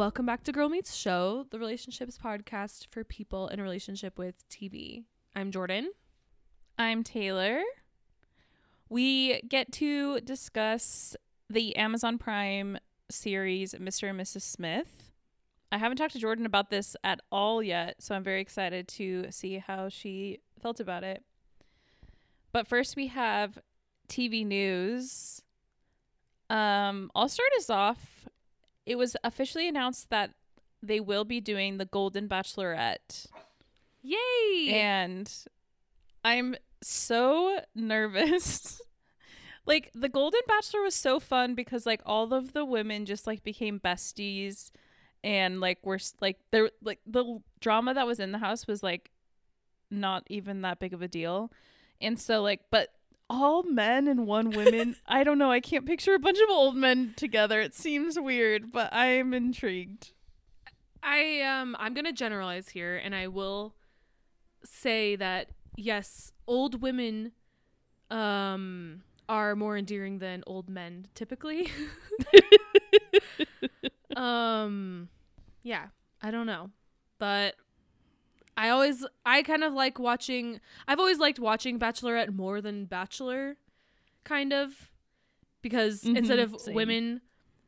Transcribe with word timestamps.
Welcome 0.00 0.24
back 0.24 0.44
to 0.44 0.52
Girl 0.52 0.70
Meets 0.70 0.94
Show, 0.94 1.44
the 1.50 1.58
relationships 1.58 2.16
podcast 2.16 2.86
for 2.90 3.04
people 3.04 3.48
in 3.48 3.60
a 3.60 3.62
relationship 3.62 4.16
with 4.16 4.48
TV. 4.48 5.04
I'm 5.36 5.50
Jordan. 5.50 5.90
I'm 6.78 7.04
Taylor. 7.04 7.60
We 8.88 9.42
get 9.42 9.72
to 9.72 10.22
discuss 10.22 11.16
the 11.50 11.76
Amazon 11.76 12.16
Prime 12.16 12.78
series 13.10 13.74
Mr. 13.74 14.08
and 14.08 14.18
Mrs. 14.18 14.40
Smith. 14.40 15.12
I 15.70 15.76
haven't 15.76 15.98
talked 15.98 16.14
to 16.14 16.18
Jordan 16.18 16.46
about 16.46 16.70
this 16.70 16.96
at 17.04 17.20
all 17.30 17.62
yet, 17.62 18.00
so 18.00 18.14
I'm 18.14 18.24
very 18.24 18.40
excited 18.40 18.88
to 18.88 19.26
see 19.28 19.58
how 19.58 19.90
she 19.90 20.38
felt 20.62 20.80
about 20.80 21.04
it. 21.04 21.22
But 22.52 22.66
first, 22.66 22.96
we 22.96 23.08
have 23.08 23.58
TV 24.08 24.46
news. 24.46 25.42
Um, 26.48 27.10
I'll 27.14 27.28
start 27.28 27.50
us 27.58 27.68
off. 27.68 28.20
It 28.90 28.98
was 28.98 29.16
officially 29.22 29.68
announced 29.68 30.10
that 30.10 30.32
they 30.82 30.98
will 30.98 31.24
be 31.24 31.40
doing 31.40 31.78
the 31.78 31.84
Golden 31.84 32.28
Bachelorette. 32.28 33.28
Yay! 34.02 34.72
And 34.72 35.32
I'm 36.24 36.56
so 36.82 37.60
nervous. 37.72 38.82
like 39.64 39.92
the 39.94 40.08
Golden 40.08 40.40
Bachelor 40.48 40.82
was 40.82 40.96
so 40.96 41.20
fun 41.20 41.54
because 41.54 41.86
like 41.86 42.02
all 42.04 42.34
of 42.34 42.52
the 42.52 42.64
women 42.64 43.06
just 43.06 43.28
like 43.28 43.44
became 43.44 43.78
besties 43.78 44.72
and 45.22 45.60
like 45.60 45.78
we're 45.84 46.00
like 46.20 46.38
there 46.50 46.70
like 46.82 46.98
the 47.06 47.38
drama 47.60 47.94
that 47.94 48.08
was 48.08 48.18
in 48.18 48.32
the 48.32 48.38
house 48.38 48.66
was 48.66 48.82
like 48.82 49.12
not 49.88 50.24
even 50.26 50.62
that 50.62 50.80
big 50.80 50.92
of 50.92 51.00
a 51.00 51.06
deal. 51.06 51.52
And 52.00 52.18
so 52.18 52.42
like 52.42 52.62
but 52.72 52.88
all 53.30 53.62
men 53.62 54.08
and 54.08 54.26
one 54.26 54.50
women, 54.50 54.96
I 55.06 55.24
don't 55.24 55.38
know, 55.38 55.50
I 55.50 55.60
can't 55.60 55.86
picture 55.86 56.14
a 56.14 56.18
bunch 56.18 56.38
of 56.40 56.50
old 56.50 56.76
men 56.76 57.14
together. 57.16 57.60
It 57.60 57.74
seems 57.74 58.18
weird, 58.18 58.72
but 58.72 58.92
I'm 58.92 59.32
intrigued. 59.32 60.12
I 61.02 61.40
um 61.42 61.76
I'm 61.78 61.94
gonna 61.94 62.12
generalize 62.12 62.68
here, 62.68 62.96
and 62.96 63.14
I 63.14 63.28
will 63.28 63.74
say 64.64 65.16
that 65.16 65.48
yes, 65.76 66.32
old 66.46 66.82
women 66.82 67.32
um 68.10 69.02
are 69.28 69.54
more 69.54 69.78
endearing 69.78 70.18
than 70.18 70.42
old 70.46 70.68
men 70.68 71.06
typically. 71.14 71.70
um, 74.16 75.08
yeah, 75.62 75.86
I 76.20 76.30
don't 76.30 76.46
know, 76.46 76.70
but 77.18 77.54
I 78.60 78.68
always 78.70 79.06
I 79.24 79.42
kind 79.42 79.64
of 79.64 79.72
like 79.72 79.98
watching. 79.98 80.60
I've 80.86 80.98
always 80.98 81.18
liked 81.18 81.38
watching 81.38 81.78
Bachelorette 81.78 82.32
more 82.34 82.60
than 82.60 82.84
Bachelor, 82.84 83.56
kind 84.24 84.52
of, 84.52 84.90
because 85.62 86.04
instead 86.04 86.38
Mhm, 86.38 86.54
of 86.54 86.60
same. 86.60 86.74
women 86.74 87.20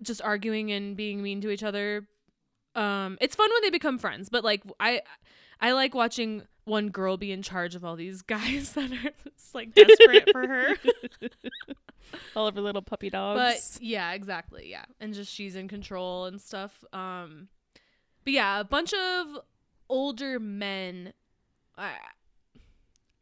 just 0.02 0.20
arguing 0.20 0.70
and 0.72 0.96
being 0.96 1.22
mean 1.22 1.40
to 1.40 1.50
each 1.50 1.62
other, 1.62 2.06
um, 2.74 3.16
it's 3.20 3.34
fun 3.36 3.48
when 3.50 3.62
they 3.62 3.70
become 3.70 3.98
friends. 3.98 4.28
But 4.28 4.44
like 4.44 4.62
I, 4.80 5.00
I 5.60 5.72
like 5.72 5.94
watching 5.94 6.42
one 6.64 6.90
girl 6.90 7.16
be 7.16 7.32
in 7.32 7.42
charge 7.42 7.74
of 7.74 7.84
all 7.84 7.96
these 7.96 8.20
guys 8.36 8.72
that 8.74 8.92
are 8.92 9.10
just 9.36 9.54
like 9.54 9.74
desperate 9.74 10.30
for 10.30 10.46
her. 10.46 10.76
All 12.36 12.46
of 12.46 12.54
her 12.54 12.60
little 12.60 12.82
puppy 12.82 13.10
dogs. 13.10 13.38
But 13.78 13.82
yeah, 13.82 14.12
exactly. 14.12 14.68
Yeah. 14.70 14.84
And 15.00 15.14
just 15.14 15.32
she's 15.32 15.56
in 15.56 15.68
control 15.68 16.26
and 16.26 16.40
stuff. 16.40 16.84
Um 16.92 17.48
but 18.24 18.32
yeah, 18.32 18.60
a 18.60 18.64
bunch 18.64 18.92
of 18.92 19.38
older 19.92 20.38
men 20.40 21.12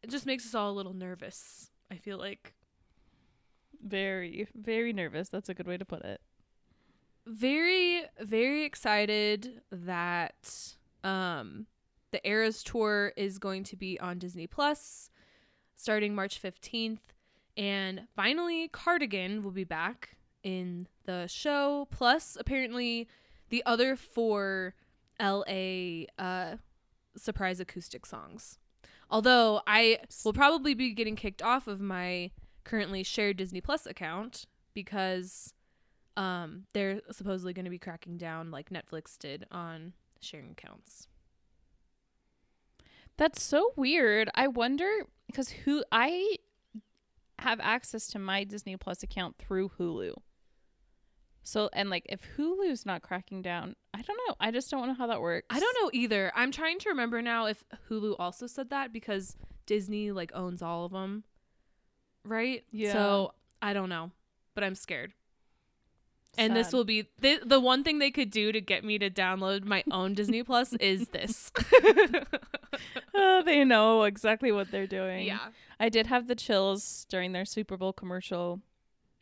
it 0.03 0.09
just 0.09 0.25
makes 0.25 0.45
us 0.45 0.55
all 0.55 0.71
a 0.71 0.77
little 0.79 0.93
nervous. 0.93 1.69
I 1.91 1.95
feel 1.95 2.17
like 2.17 2.53
very, 3.83 4.47
very 4.55 4.93
nervous. 4.93 5.29
That's 5.29 5.49
a 5.49 5.53
good 5.53 5.67
way 5.67 5.77
to 5.77 5.85
put 5.85 6.03
it. 6.03 6.21
very 7.25 8.03
very 8.19 8.63
excited 8.65 9.61
that 9.71 10.75
um 11.03 11.67
the 12.11 12.27
Eras 12.27 12.63
tour 12.63 13.13
is 13.15 13.37
going 13.37 13.63
to 13.63 13.75
be 13.75 13.99
on 13.99 14.17
Disney 14.19 14.47
Plus 14.47 15.09
starting 15.75 16.13
March 16.15 16.41
15th 16.41 17.13
and 17.55 18.07
finally 18.15 18.67
Cardigan 18.69 19.43
will 19.43 19.51
be 19.51 19.63
back 19.63 20.17
in 20.43 20.87
the 21.05 21.27
show 21.27 21.87
plus 21.91 22.35
apparently 22.39 23.07
the 23.49 23.63
other 23.65 23.95
four 23.95 24.73
LA 25.21 26.05
uh 26.17 26.57
surprise 27.15 27.59
acoustic 27.59 28.05
songs. 28.05 28.57
Although 29.09 29.61
I 29.67 29.99
will 30.23 30.33
probably 30.33 30.73
be 30.73 30.93
getting 30.93 31.15
kicked 31.15 31.41
off 31.41 31.67
of 31.67 31.81
my 31.81 32.31
currently 32.63 33.03
shared 33.03 33.37
Disney 33.37 33.61
Plus 33.61 33.85
account 33.85 34.45
because 34.73 35.53
um 36.17 36.63
they're 36.73 37.01
supposedly 37.11 37.53
going 37.53 37.65
to 37.65 37.71
be 37.71 37.79
cracking 37.79 38.17
down 38.17 38.51
like 38.51 38.69
Netflix 38.69 39.17
did 39.17 39.45
on 39.51 39.93
sharing 40.19 40.51
accounts. 40.51 41.07
That's 43.17 43.41
so 43.41 43.73
weird. 43.75 44.29
I 44.33 44.47
wonder 44.47 44.89
because 45.27 45.49
who 45.49 45.83
I 45.91 46.37
have 47.39 47.59
access 47.59 48.07
to 48.07 48.19
my 48.19 48.43
Disney 48.43 48.75
Plus 48.77 49.03
account 49.03 49.37
through 49.37 49.71
Hulu. 49.79 50.13
So 51.43 51.69
and 51.73 51.89
like 51.89 52.05
if 52.09 52.21
Hulu's 52.37 52.85
not 52.85 53.01
cracking 53.01 53.41
down, 53.41 53.75
I 53.93 54.01
don't 54.01 54.19
know. 54.27 54.35
I 54.39 54.51
just 54.51 54.69
don't 54.69 54.87
know 54.87 54.93
how 54.93 55.07
that 55.07 55.21
works. 55.21 55.47
I 55.49 55.59
don't 55.59 55.77
know 55.81 55.89
either. 55.93 56.31
I'm 56.35 56.51
trying 56.51 56.79
to 56.79 56.89
remember 56.89 57.21
now 57.21 57.45
if 57.47 57.63
Hulu 57.89 58.15
also 58.19 58.47
said 58.47 58.69
that 58.69 58.93
because 58.93 59.35
Disney 59.65 60.11
like 60.11 60.31
owns 60.33 60.61
all 60.61 60.85
of 60.85 60.91
them. 60.91 61.23
Right? 62.23 62.63
Yeah. 62.71 62.93
So, 62.93 63.33
I 63.63 63.73
don't 63.73 63.89
know, 63.89 64.11
but 64.53 64.63
I'm 64.63 64.75
scared. 64.75 65.13
And 66.37 66.55
this 66.55 66.71
will 66.71 66.85
be 66.85 67.07
the 67.19 67.39
the 67.43 67.59
one 67.59 67.83
thing 67.83 67.99
they 67.99 68.11
could 68.11 68.29
do 68.31 68.51
to 68.51 68.61
get 68.61 68.85
me 68.85 68.97
to 68.99 69.09
download 69.09 69.65
my 69.65 69.83
own 69.91 70.13
Disney 70.13 70.43
Plus 70.45 70.73
is 70.73 71.07
this. 71.09 71.51
Oh, 73.13 73.43
they 73.43 73.63
know 73.65 74.03
exactly 74.03 74.51
what 74.51 74.71
they're 74.71 74.87
doing. 74.87 75.27
yeah. 75.27 75.49
I 75.79 75.89
did 75.89 76.07
have 76.07 76.27
the 76.27 76.35
chills 76.35 77.05
during 77.09 77.33
their 77.33 77.45
Super 77.45 77.75
Bowl 77.75 77.91
commercial 77.91 78.61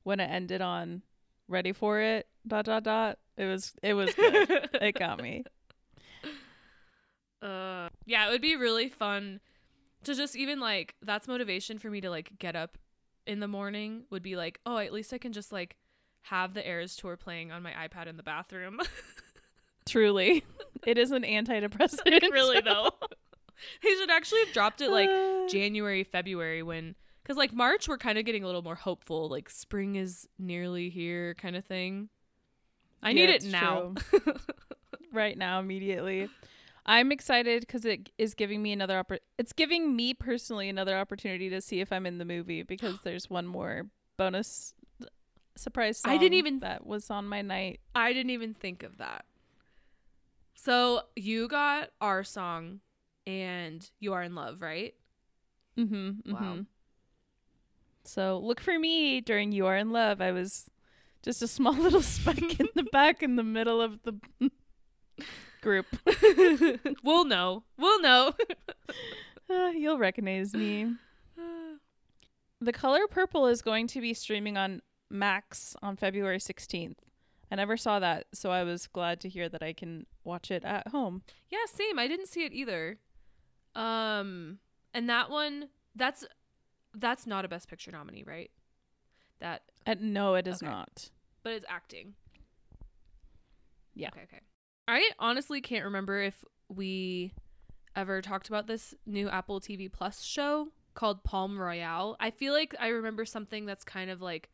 when 0.04 0.20
it 0.20 0.30
ended 0.30 0.62
on 0.62 1.02
ready 1.50 1.74
for 1.74 2.00
it 2.00 2.28
dot 2.48 2.64
dot 2.66 2.84
dot. 2.84 3.18
It 3.36 3.46
was 3.46 3.74
it 3.84 3.94
was 3.96 4.14
good. 4.16 4.70
it 4.82 4.98
got 4.98 5.22
me. 5.22 5.44
uh 7.42 7.88
yeah 8.06 8.28
it 8.28 8.32
would 8.32 8.42
be 8.42 8.56
really 8.58 8.90
fun 8.90 9.40
to 10.04 10.14
just 10.14 10.36
even 10.36 10.60
like 10.60 10.96
that's 11.02 11.28
motivation 11.28 11.80
for 11.80 11.90
me 11.90 12.02
to 12.02 12.10
like 12.10 12.32
get 12.38 12.54
up 12.56 12.78
in 13.26 13.40
the 13.40 13.48
morning 13.48 14.04
would 14.10 14.22
be 14.24 14.36
like 14.36 14.60
oh 14.66 14.78
at 14.78 14.92
least 14.92 15.14
i 15.14 15.18
can 15.18 15.32
just 15.32 15.52
like 15.52 15.78
have 16.24 16.54
the 16.54 16.68
Eras 16.68 16.98
tour 16.98 17.16
playing 17.16 17.50
on 17.52 17.64
my 17.64 17.72
ipad 17.72 18.08
in 18.08 18.18
the 18.18 18.24
bathroom 18.24 18.80
Truly. 19.88 20.44
It 20.86 21.00
is 21.00 21.10
an 21.12 21.24
antidepressant. 21.24 22.22
really 22.32 22.60
though 22.62 22.92
they 23.82 23.96
should 23.96 24.12
actually 24.12 24.42
have 24.42 24.54
dropped 24.54 24.82
it 24.82 24.90
like 24.92 25.10
Uh, 25.10 25.48
january 25.48 26.04
february 26.04 26.62
when 26.62 26.94
because 27.30 27.38
like 27.38 27.54
march 27.54 27.88
we're 27.88 27.96
kind 27.98 28.18
of 28.18 28.26
getting 28.26 28.44
a 28.44 28.48
little 28.48 28.64
more 28.64 28.74
hopeful 28.74 29.30
like 29.30 29.52
spring 29.52 29.96
is 29.96 30.28
nearly 30.40 30.90
here 30.90 31.36
kind 31.36 31.56
of 31.56 31.64
thing 31.64 32.10
i 33.04 33.12
Yeah, 33.12 33.28
need 33.28 33.30
it 33.30 33.44
now 33.44 33.94
right 35.14 35.38
now 35.38 35.60
immediately. 35.60 36.28
I'm 36.86 37.12
excited 37.12 37.62
because 37.62 37.86
it 37.86 38.10
is 38.18 38.34
giving 38.34 38.64
me 38.64 38.72
another 38.72 39.04
oppor- 39.04 39.20
It's 39.38 39.54
giving 39.54 39.96
me 39.96 40.16
personally 40.16 40.70
another 40.70 40.98
opportunity 40.98 41.48
to 41.50 41.62
see 41.62 41.82
if 41.82 41.92
I'm 41.92 42.08
in 42.08 42.18
the 42.18 42.26
movie 42.26 42.64
because 42.64 42.96
there's 43.04 43.30
one 43.30 43.46
more 43.46 43.88
bonus 44.18 44.74
surprise. 45.56 46.02
I 46.04 46.18
didn't 46.18 46.34
even- 46.36 46.60
that 46.62 46.88
was 46.88 47.12
on 47.12 47.28
my 47.28 47.44
night. 47.44 47.80
I 47.94 48.12
didn't 48.12 48.32
even 48.32 48.56
think 48.56 48.82
of 48.82 48.98
that. 48.98 49.26
So 50.56 51.04
you 51.16 51.48
got 51.48 51.92
our 52.02 52.24
song 52.24 52.80
and 53.28 53.88
you 54.00 54.14
are 54.14 54.24
in 54.24 54.34
love, 54.34 54.62
right? 54.62 54.96
Mm-hmm, 55.78 56.34
Wow. 56.34 56.66
So 58.10 58.40
look 58.44 58.60
for 58.60 58.80
me 58.80 59.22
during 59.22 59.52
"You 59.52 59.68
Are 59.68 59.78
in 59.78 59.92
Love." 59.92 60.20
I 60.20 60.32
was 60.32 60.70
just 61.22 61.44
a 61.44 61.48
small 61.48 61.74
little 61.86 62.02
speck 62.02 62.60
in 62.60 62.68
the 62.74 62.84
back 62.84 63.22
in 63.22 63.36
the 63.36 63.44
middle 63.44 63.82
of 63.82 64.00
the 64.04 64.20
group. 65.62 65.86
we'll 67.04 67.26
know. 67.26 67.64
We'll 67.78 68.02
know. 68.02 68.34
Uh, 69.50 69.72
you'll 69.76 70.00
recognize 70.00 70.54
me. 70.54 70.96
The 72.62 72.74
Color 72.74 73.08
Purple 73.10 73.46
is 73.48 73.62
going 73.62 73.88
to 73.88 74.02
be 74.02 74.14
streaming 74.14 74.58
on 74.58 74.82
Max 75.10 75.78
on 75.82 75.96
February 75.96 76.40
16th. 76.40 76.98
I 77.50 77.56
never 77.56 77.78
saw 77.78 78.00
that, 78.00 78.26
so 78.34 78.52
I 78.52 78.64
was 78.64 78.86
glad 78.86 79.22
to 79.22 79.30
hear 79.30 79.48
that 79.48 79.64
I 79.64 79.72
can 79.72 80.08
watch 80.26 80.52
it 80.52 80.66
at 80.66 80.90
home. 80.90 81.22
yeah, 81.50 81.60
same. 81.74 81.98
I 81.98 82.10
didn't 82.10 82.28
see 82.28 82.44
it 82.44 82.52
either. 82.52 82.98
Um 83.76 84.60
and 84.94 85.10
that 85.10 85.30
one 85.30 85.70
that's 85.96 86.26
that's 86.94 87.26
not 87.28 87.46
a 87.46 87.48
best 87.48 87.70
picture 87.70 87.92
nominee, 87.92 88.24
right? 88.26 88.52
That 89.40 89.64
Uh, 89.86 89.96
no, 90.00 90.36
it 90.36 90.48
is 90.48 90.62
Okay. 90.62 90.66
not. 90.72 91.10
but 91.44 91.54
it's 91.54 91.66
acting. 91.70 92.16
Yeah. 93.96 94.10
Okay, 94.10 94.22
okay. 94.24 94.42
I 94.88 95.12
honestly 95.20 95.62
can't 95.62 95.86
remember 95.86 96.22
if 96.22 96.44
we 96.68 97.34
ever 97.96 98.22
talked 98.22 98.48
about 98.50 98.68
this 98.68 98.94
new 99.06 99.30
Apple 99.30 99.60
TV 99.60 99.92
Plus 99.92 100.24
show 100.24 100.70
called 100.94 101.24
Palm 101.24 101.58
Royale. 101.60 102.16
I 102.20 102.32
feel 102.32 102.54
like 102.54 102.76
I 102.80 102.88
remember 102.90 103.26
something 103.26 103.66
that's 103.66 103.84
kind 103.84 104.10
of 104.10 104.22
like 104.22 104.50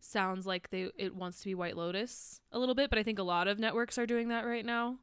sounds 0.00 0.46
like 0.46 0.70
they 0.70 0.90
it 0.96 1.14
wants 1.14 1.40
to 1.40 1.44
be 1.46 1.54
White 1.54 1.76
Lotus 1.76 2.40
a 2.52 2.58
little 2.58 2.74
bit, 2.74 2.90
but 2.90 2.98
I 2.98 3.02
think 3.02 3.18
a 3.18 3.22
lot 3.24 3.48
of 3.48 3.58
networks 3.58 3.98
are 3.98 4.06
doing 4.06 4.28
that 4.28 4.46
right 4.46 4.64
now. 4.64 4.98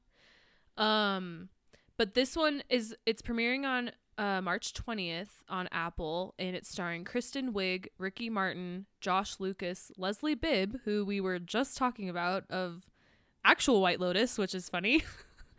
Um 0.78 1.50
but 1.98 2.14
this 2.14 2.36
one 2.36 2.64
is 2.70 2.96
it's 3.06 3.22
premiering 3.22 3.66
on 3.66 3.92
uh, 4.18 4.42
March 4.42 4.74
20th 4.74 5.30
on 5.50 5.68
Apple, 5.72 6.34
and 6.40 6.56
it's 6.56 6.70
starring 6.70 7.04
Kristen 7.04 7.54
Wiig, 7.54 7.88
Ricky 7.98 8.30
Martin, 8.30 8.86
Josh 9.00 9.40
Lucas, 9.40 9.92
Leslie 9.98 10.36
Bibb, 10.36 10.80
who 10.86 11.06
we 11.06 11.22
were 11.22 11.40
just 11.40 11.78
talking 11.78 12.10
about 12.10 12.50
of 12.50 12.84
actual 13.46 13.82
White 13.82 14.00
Lotus, 14.00 14.38
which 14.38 14.56
is 14.56 14.70
funny. 14.70 15.04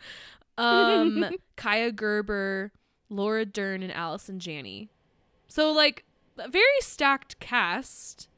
um, 0.59 1.31
Kaia 1.57 1.95
Gerber, 1.95 2.73
Laura 3.09 3.45
Dern, 3.45 3.83
and 3.83 3.93
Allison 3.93 4.39
Janney. 4.39 4.91
So 5.47 5.73
like 5.73 6.05
a 6.39 6.49
very 6.49 6.65
stacked 6.81 7.39
cast. 7.39 8.29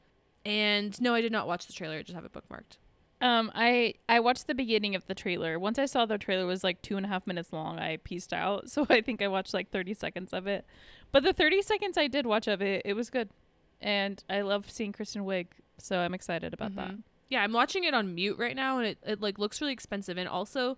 And 0.43 0.99
no, 0.99 1.13
I 1.13 1.21
did 1.21 1.31
not 1.31 1.47
watch 1.47 1.67
the 1.67 1.73
trailer. 1.73 1.97
I 1.97 2.01
just 2.01 2.15
have 2.15 2.25
it 2.25 2.33
bookmarked. 2.33 2.77
Um, 3.21 3.51
I 3.53 3.93
I 4.09 4.19
watched 4.19 4.47
the 4.47 4.55
beginning 4.55 4.95
of 4.95 5.05
the 5.07 5.13
trailer. 5.15 5.59
Once 5.59 5.77
I 5.79 5.85
saw 5.85 6.05
the 6.05 6.17
trailer 6.17 6.45
was 6.45 6.63
like 6.63 6.81
two 6.81 6.97
and 6.97 7.05
a 7.05 7.09
half 7.09 7.27
minutes 7.27 7.53
long, 7.53 7.79
I 7.79 7.97
pieced 7.97 8.33
out. 8.33 8.69
So 8.69 8.85
I 8.89 9.01
think 9.01 9.21
I 9.21 9.27
watched 9.27 9.53
like 9.53 9.69
thirty 9.71 9.93
seconds 9.93 10.33
of 10.33 10.47
it. 10.47 10.65
But 11.11 11.23
the 11.23 11.33
thirty 11.33 11.61
seconds 11.61 11.97
I 11.97 12.07
did 12.07 12.25
watch 12.25 12.47
of 12.47 12.61
it, 12.61 12.81
it 12.85 12.93
was 12.93 13.09
good, 13.09 13.29
and 13.81 14.23
I 14.29 14.41
love 14.41 14.69
seeing 14.71 14.91
Kristen 14.91 15.23
Wiig. 15.23 15.47
So 15.77 15.99
I'm 15.99 16.13
excited 16.13 16.53
about 16.53 16.75
that. 16.75 16.91
Mhm. 16.91 17.03
Yeah, 17.29 17.43
I'm 17.43 17.53
watching 17.53 17.83
it 17.85 17.93
on 17.93 18.13
mute 18.15 18.37
right 18.37 18.55
now, 18.55 18.77
and 18.79 18.87
it, 18.87 18.97
it 19.05 19.21
like 19.21 19.39
looks 19.39 19.61
really 19.61 19.73
expensive, 19.73 20.17
and 20.17 20.27
also, 20.27 20.77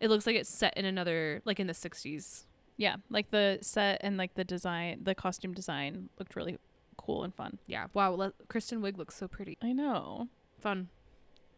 it 0.00 0.08
looks 0.08 0.26
like 0.26 0.36
it's 0.36 0.48
set 0.48 0.76
in 0.76 0.84
another 0.84 1.42
like 1.44 1.60
in 1.60 1.66
the 1.66 1.72
60s. 1.74 2.44
Yeah, 2.76 2.96
like 3.10 3.30
the 3.30 3.58
set 3.62 4.00
and 4.02 4.16
like 4.16 4.34
the 4.34 4.44
design, 4.44 5.00
the 5.02 5.14
costume 5.14 5.52
design 5.54 6.08
looked 6.18 6.34
really 6.36 6.58
cool 6.96 7.22
and 7.22 7.34
fun. 7.34 7.58
Yeah. 7.66 7.86
Wow. 7.94 8.12
Le- 8.14 8.32
Kristen 8.48 8.80
Wiig 8.82 8.96
looks 8.96 9.14
so 9.16 9.28
pretty. 9.28 9.58
I 9.62 9.72
know. 9.72 10.28
Fun. 10.58 10.88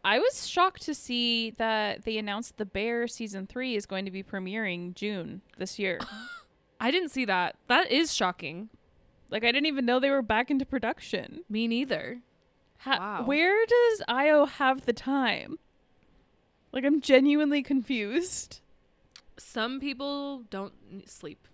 I 0.03 0.19
was 0.19 0.47
shocked 0.47 0.83
to 0.83 0.93
see 0.93 1.51
that 1.51 2.03
they 2.05 2.17
announced 2.17 2.57
The 2.57 2.65
Bear 2.65 3.07
season 3.07 3.45
three 3.47 3.75
is 3.75 3.85
going 3.85 4.05
to 4.05 4.11
be 4.11 4.23
premiering 4.23 4.93
June 4.95 5.41
this 5.57 5.77
year. 5.79 5.99
I 6.79 6.91
didn't 6.91 7.09
see 7.09 7.25
that. 7.25 7.55
That 7.67 7.91
is 7.91 8.13
shocking. 8.13 8.69
like 9.29 9.43
I 9.43 9.47
didn't 9.51 9.65
even 9.65 9.85
know 9.85 9.99
they 9.99 10.09
were 10.11 10.21
back 10.21 10.49
into 10.51 10.65
production. 10.65 11.41
Me 11.49 11.67
neither. 11.67 12.21
Ha- 12.79 12.97
Wow. 12.99 13.25
Where 13.25 13.65
does 13.65 14.01
Ayo 14.07 14.47
have 14.47 14.85
the 14.85 14.93
time? 14.93 15.57
Like 16.71 16.85
I'm 16.85 17.01
genuinely 17.01 17.63
confused. 17.63 18.61
Some 19.37 19.79
people 19.79 20.43
don't 20.49 20.73
sleep. 21.05 21.47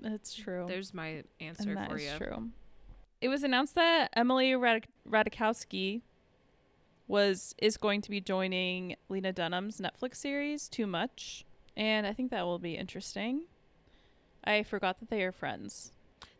That's 0.00 0.34
true. 0.34 0.64
There's 0.68 0.92
my 0.94 1.22
answer 1.40 1.70
and 1.76 1.90
for 1.90 1.98
you. 1.98 2.10
true. 2.18 2.48
It 3.20 3.28
was 3.28 3.42
announced 3.42 3.74
that 3.76 4.10
Emily 4.14 4.52
Radik- 4.52 4.84
Radikowski 5.08 6.02
was 7.08 7.54
is 7.58 7.76
going 7.76 8.02
to 8.02 8.10
be 8.10 8.20
joining 8.20 8.94
Lena 9.08 9.32
Dunham's 9.32 9.80
Netflix 9.80 10.16
series 10.16 10.68
Too 10.68 10.86
Much, 10.86 11.44
and 11.76 12.06
I 12.06 12.12
think 12.12 12.30
that 12.30 12.44
will 12.44 12.58
be 12.58 12.76
interesting. 12.76 13.42
I 14.44 14.62
forgot 14.62 15.00
that 15.00 15.10
they 15.10 15.22
are 15.22 15.32
friends. 15.32 15.92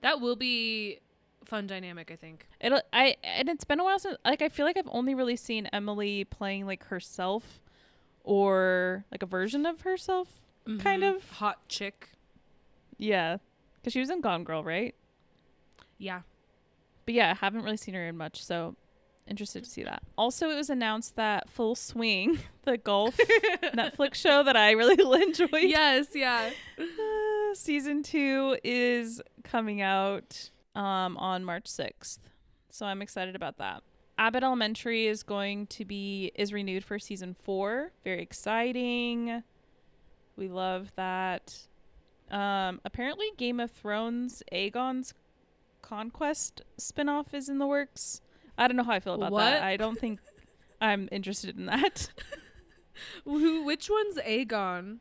That 0.02 0.20
will 0.20 0.36
be 0.36 1.00
fun 1.44 1.66
dynamic, 1.66 2.10
I 2.12 2.16
think. 2.16 2.46
It'll 2.60 2.82
I 2.92 3.16
and 3.24 3.48
it's 3.48 3.64
been 3.64 3.80
a 3.80 3.84
while 3.84 3.98
since 3.98 4.16
like 4.24 4.42
I 4.42 4.48
feel 4.50 4.66
like 4.66 4.76
I've 4.76 4.88
only 4.92 5.14
really 5.14 5.36
seen 5.36 5.66
Emily 5.72 6.24
playing 6.24 6.66
like 6.66 6.84
herself 6.84 7.60
or 8.22 9.04
like 9.10 9.22
a 9.22 9.26
version 9.26 9.64
of 9.66 9.80
herself. 9.80 10.28
Kind 10.80 11.02
Mhm. 11.02 11.16
of. 11.16 11.30
hot 11.32 11.66
chick. 11.68 12.10
Yeah. 12.98 13.38
Cuz 13.82 13.94
she 13.94 14.00
was 14.00 14.10
in 14.10 14.20
Gone 14.20 14.44
Girl, 14.44 14.62
right? 14.62 14.94
Yeah. 15.96 16.22
But 17.06 17.14
yeah, 17.14 17.30
I 17.30 17.34
haven't 17.34 17.62
really 17.62 17.78
seen 17.78 17.94
her 17.94 18.06
in 18.06 18.16
much, 18.18 18.44
so 18.44 18.76
interested 19.28 19.64
to 19.64 19.70
see 19.70 19.82
that. 19.84 20.02
Also, 20.16 20.50
it 20.50 20.56
was 20.56 20.70
announced 20.70 21.16
that 21.16 21.48
Full 21.50 21.75
Swing, 21.75 22.38
the 22.64 22.76
golf 22.76 23.16
Netflix 23.62 24.14
show 24.14 24.42
that 24.42 24.56
I 24.56 24.72
really 24.72 25.22
enjoyed, 25.22 25.48
yes, 25.62 26.08
yeah. 26.14 26.50
uh, 26.78 27.54
season 27.54 28.02
2 28.02 28.58
is 28.64 29.20
coming 29.44 29.80
out 29.80 30.50
um 30.75 31.16
on 31.16 31.44
March 31.44 31.64
6th. 31.64 32.19
So 32.70 32.86
I'm 32.86 33.02
excited 33.02 33.34
about 33.34 33.58
that. 33.58 33.82
Abbott 34.19 34.42
Elementary 34.42 35.06
is 35.06 35.22
going 35.22 35.66
to 35.69 35.84
be 35.84 36.32
is 36.34 36.52
renewed 36.52 36.84
for 36.84 36.98
season 36.98 37.34
4. 37.42 37.92
Very 38.04 38.22
exciting. 38.22 39.42
We 40.36 40.48
love 40.48 40.92
that. 40.96 41.56
Um 42.30 42.80
apparently 42.84 43.26
Game 43.36 43.60
of 43.60 43.70
Thrones 43.70 44.42
Aegon's 44.52 45.14
Conquest 45.80 46.62
spin-off 46.76 47.32
is 47.32 47.48
in 47.48 47.58
the 47.58 47.66
works. 47.66 48.20
I 48.58 48.66
don't 48.69 48.76
know 48.76 48.82
how 48.84 48.93
I 48.93 49.00
feel 49.00 49.14
about 49.14 49.32
What? 49.32 49.44
that. 49.44 49.62
I 49.62 49.76
don't 49.76 49.99
think 49.99 50.20
I'm 50.81 51.08
interested 51.12 51.56
in 51.56 51.66
that. 51.66 52.10
Who? 53.25 53.62
Which 53.64 53.88
one's 53.88 54.16
Aegon? 54.19 54.99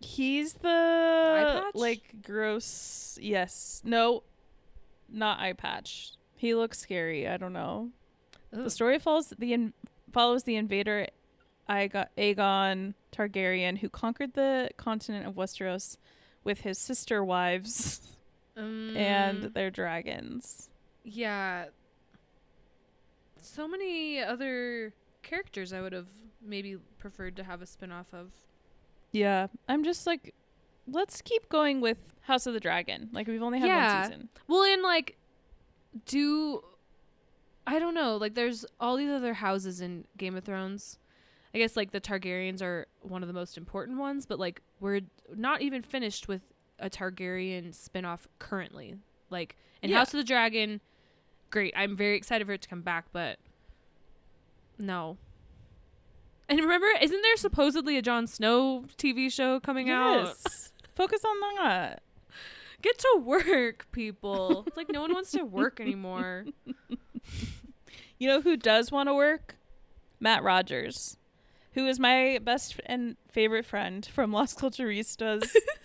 He's 0.00 0.54
the 0.54 1.64
like 1.74 2.22
gross. 2.22 3.18
Yes. 3.20 3.82
No. 3.84 4.22
Not 5.10 5.40
eye 5.40 5.52
patch. 5.54 6.12
He 6.36 6.54
looks 6.54 6.78
scary. 6.78 7.26
I 7.28 7.36
don't 7.36 7.52
know. 7.52 7.90
The 8.50 8.70
story 8.70 8.98
follows 8.98 9.32
the 9.38 9.52
in- 9.52 9.72
follows 10.12 10.44
the 10.44 10.56
invader 10.56 11.08
Aegon, 11.68 12.06
Aegon 12.16 12.94
Targaryen 13.12 13.78
who 13.78 13.88
conquered 13.88 14.34
the 14.34 14.70
continent 14.76 15.26
of 15.26 15.34
Westeros 15.34 15.96
with 16.44 16.60
his 16.60 16.78
sister 16.78 17.24
wives 17.24 18.00
Um, 18.56 18.96
and 18.96 19.42
their 19.54 19.70
dragons. 19.70 20.68
yeah. 21.02 21.66
So 23.44 23.68
many 23.68 24.20
other 24.20 24.92
characters 25.22 25.72
I 25.72 25.80
would 25.80 25.92
have 25.92 26.06
maybe 26.42 26.76
preferred 26.98 27.36
to 27.36 27.44
have 27.44 27.62
a 27.62 27.66
spin-off 27.66 28.06
of. 28.12 28.30
Yeah, 29.12 29.46
I'm 29.68 29.84
just 29.84 30.06
like, 30.06 30.34
let's 30.90 31.20
keep 31.22 31.48
going 31.48 31.80
with 31.80 32.14
House 32.22 32.46
of 32.46 32.54
the 32.54 32.60
Dragon. 32.60 33.08
Like 33.12 33.26
we've 33.26 33.42
only 33.42 33.58
had 33.60 33.68
Yeah. 33.68 34.00
one 34.02 34.10
season. 34.10 34.28
Well, 34.48 34.64
and 34.64 34.82
like, 34.82 35.16
do 36.06 36.62
I 37.66 37.78
don't 37.78 37.94
know. 37.94 38.16
Like, 38.18 38.34
there's 38.34 38.66
all 38.78 38.96
these 38.96 39.08
other 39.10 39.32
houses 39.34 39.80
in 39.80 40.04
Game 40.18 40.36
of 40.36 40.44
Thrones. 40.44 40.98
I 41.54 41.58
guess 41.58 41.76
like 41.76 41.92
the 41.92 42.00
Targaryens 42.00 42.60
are 42.60 42.86
one 43.00 43.22
of 43.22 43.26
the 43.26 43.32
most 43.32 43.56
important 43.56 43.98
ones, 43.98 44.26
but 44.26 44.38
like 44.38 44.60
we're 44.80 45.00
not 45.34 45.62
even 45.62 45.82
finished 45.82 46.28
with 46.28 46.42
a 46.78 46.90
Targaryen 46.90 47.74
spin-off 47.74 48.26
currently. 48.38 48.96
Like 49.30 49.56
in 49.82 49.90
Yeah. 49.90 49.98
House 49.98 50.12
of 50.12 50.18
the 50.18 50.24
Dragon, 50.24 50.80
great. 51.54 51.72
I'm 51.76 51.96
very 51.96 52.16
excited 52.16 52.46
for 52.46 52.52
it 52.52 52.62
to 52.62 52.68
come 52.68 52.82
back, 52.82 53.06
but 53.12 53.38
no. 54.76 55.16
And 56.48 56.60
remember, 56.60 56.88
isn't 57.00 57.22
there 57.22 57.36
supposedly 57.36 57.96
a 57.96 58.02
Jon 58.02 58.26
Snow 58.26 58.84
TV 58.98 59.32
show 59.32 59.60
coming 59.60 59.88
out? 59.88 60.26
Yes. 60.26 60.72
Focus 60.94 61.20
on 61.24 61.64
that. 61.64 62.02
Get 62.82 62.98
to 62.98 63.22
work, 63.24 63.86
people. 63.92 64.64
It's 64.66 64.76
like 64.76 64.90
no 64.90 65.00
one 65.00 65.12
wants 65.14 65.30
to 65.30 65.44
work 65.44 65.80
anymore. 65.80 66.44
You 68.16 68.28
know 68.28 68.40
who 68.40 68.56
does 68.56 68.92
want 68.92 69.08
to 69.08 69.14
work? 69.14 69.56
Matt 70.20 70.42
Rogers, 70.44 71.18
who 71.72 71.86
is 71.86 71.98
my 71.98 72.38
best 72.42 72.80
and 72.86 73.16
favorite 73.28 73.66
friend 73.66 74.06
from 74.06 74.32
Los 74.32 74.54
Culturistas. 74.54 75.50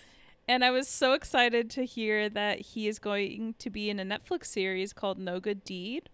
and 0.50 0.66
I 0.66 0.72
was 0.72 0.88
so 0.88 1.14
excited 1.14 1.70
to 1.72 1.86
hear 1.86 2.28
that 2.28 2.60
he 2.60 2.88
is 2.88 2.98
going 2.98 3.54
to 3.60 3.70
be 3.70 3.88
in 3.92 4.00
a 4.00 4.04
Netflix 4.04 4.48
series 4.48 4.94
called 4.94 5.20
No 5.20 5.40
Good 5.40 5.64
Deed, 5.64 6.10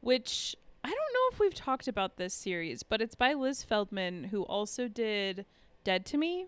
which 0.00 0.56
I 0.82 0.88
don't 0.88 0.96
know 0.96 1.28
if 1.30 1.38
we've 1.38 1.54
talked 1.54 1.86
about 1.86 2.16
this 2.16 2.34
series, 2.34 2.82
but 2.82 3.00
it's 3.00 3.14
by 3.14 3.34
Liz 3.34 3.62
Feldman, 3.62 4.24
who 4.24 4.42
also 4.42 4.88
did 4.88 5.46
Dead 5.84 6.04
to 6.06 6.18
Me. 6.18 6.46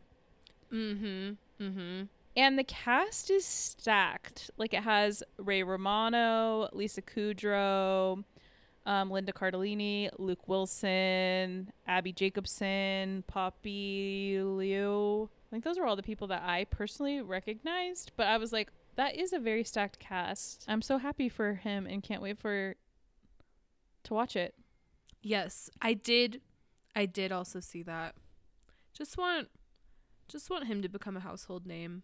Mm-hmm. 0.73 1.64
Mm-hmm. 1.64 2.02
And 2.37 2.59
the 2.59 2.64
cast 2.64 3.31
is 3.31 3.47
stacked. 3.47 4.50
Like 4.57 4.75
it 4.75 4.83
has 4.83 5.23
Ray 5.38 5.62
Romano, 5.62 6.69
Lisa 6.73 7.02
Kudrow, 7.02 8.25
um, 8.85 9.11
Linda 9.12 9.33
Cardellini, 9.33 10.11
Luke 10.19 10.49
Wilson, 10.49 11.71
Abbi 11.87 12.11
Jacobson, 12.11 13.23
Poppy 13.28 14.40
Liu. 14.43 15.31
I 15.54 15.56
think 15.56 15.64
those 15.66 15.78
are 15.78 15.84
all 15.87 15.94
the 15.94 16.02
people 16.02 16.26
that 16.28 16.42
I 16.44 16.64
personally 16.64 17.20
recognized. 17.23 18.11
But 18.16 18.26
I 18.26 18.38
was 18.38 18.52
like, 18.52 18.73
that 18.96 19.14
is 19.16 19.32
a 19.32 19.38
very 19.38 19.62
stacked 19.62 20.00
cast. 20.00 20.64
I'm 20.66 20.82
so 20.82 20.99
happy 20.99 21.28
for 21.28 21.54
him 21.54 21.87
and 21.87 22.02
can't 22.02 22.20
wait 22.20 22.40
for 22.40 22.75
to 24.02 24.14
watch 24.14 24.34
it. 24.34 24.56
Yes, 25.23 25.70
I 25.80 25.94
did. 25.94 26.40
I 26.96 27.06
did 27.06 27.30
also 27.30 27.61
see 27.61 27.84
that. 27.84 28.16
Just 28.99 29.16
want, 29.16 29.46
just 30.26 30.50
want 30.50 30.66
him 30.66 30.82
to 30.82 30.88
become 30.88 31.16
a 31.16 31.20
household 31.20 31.66
name. 31.68 32.02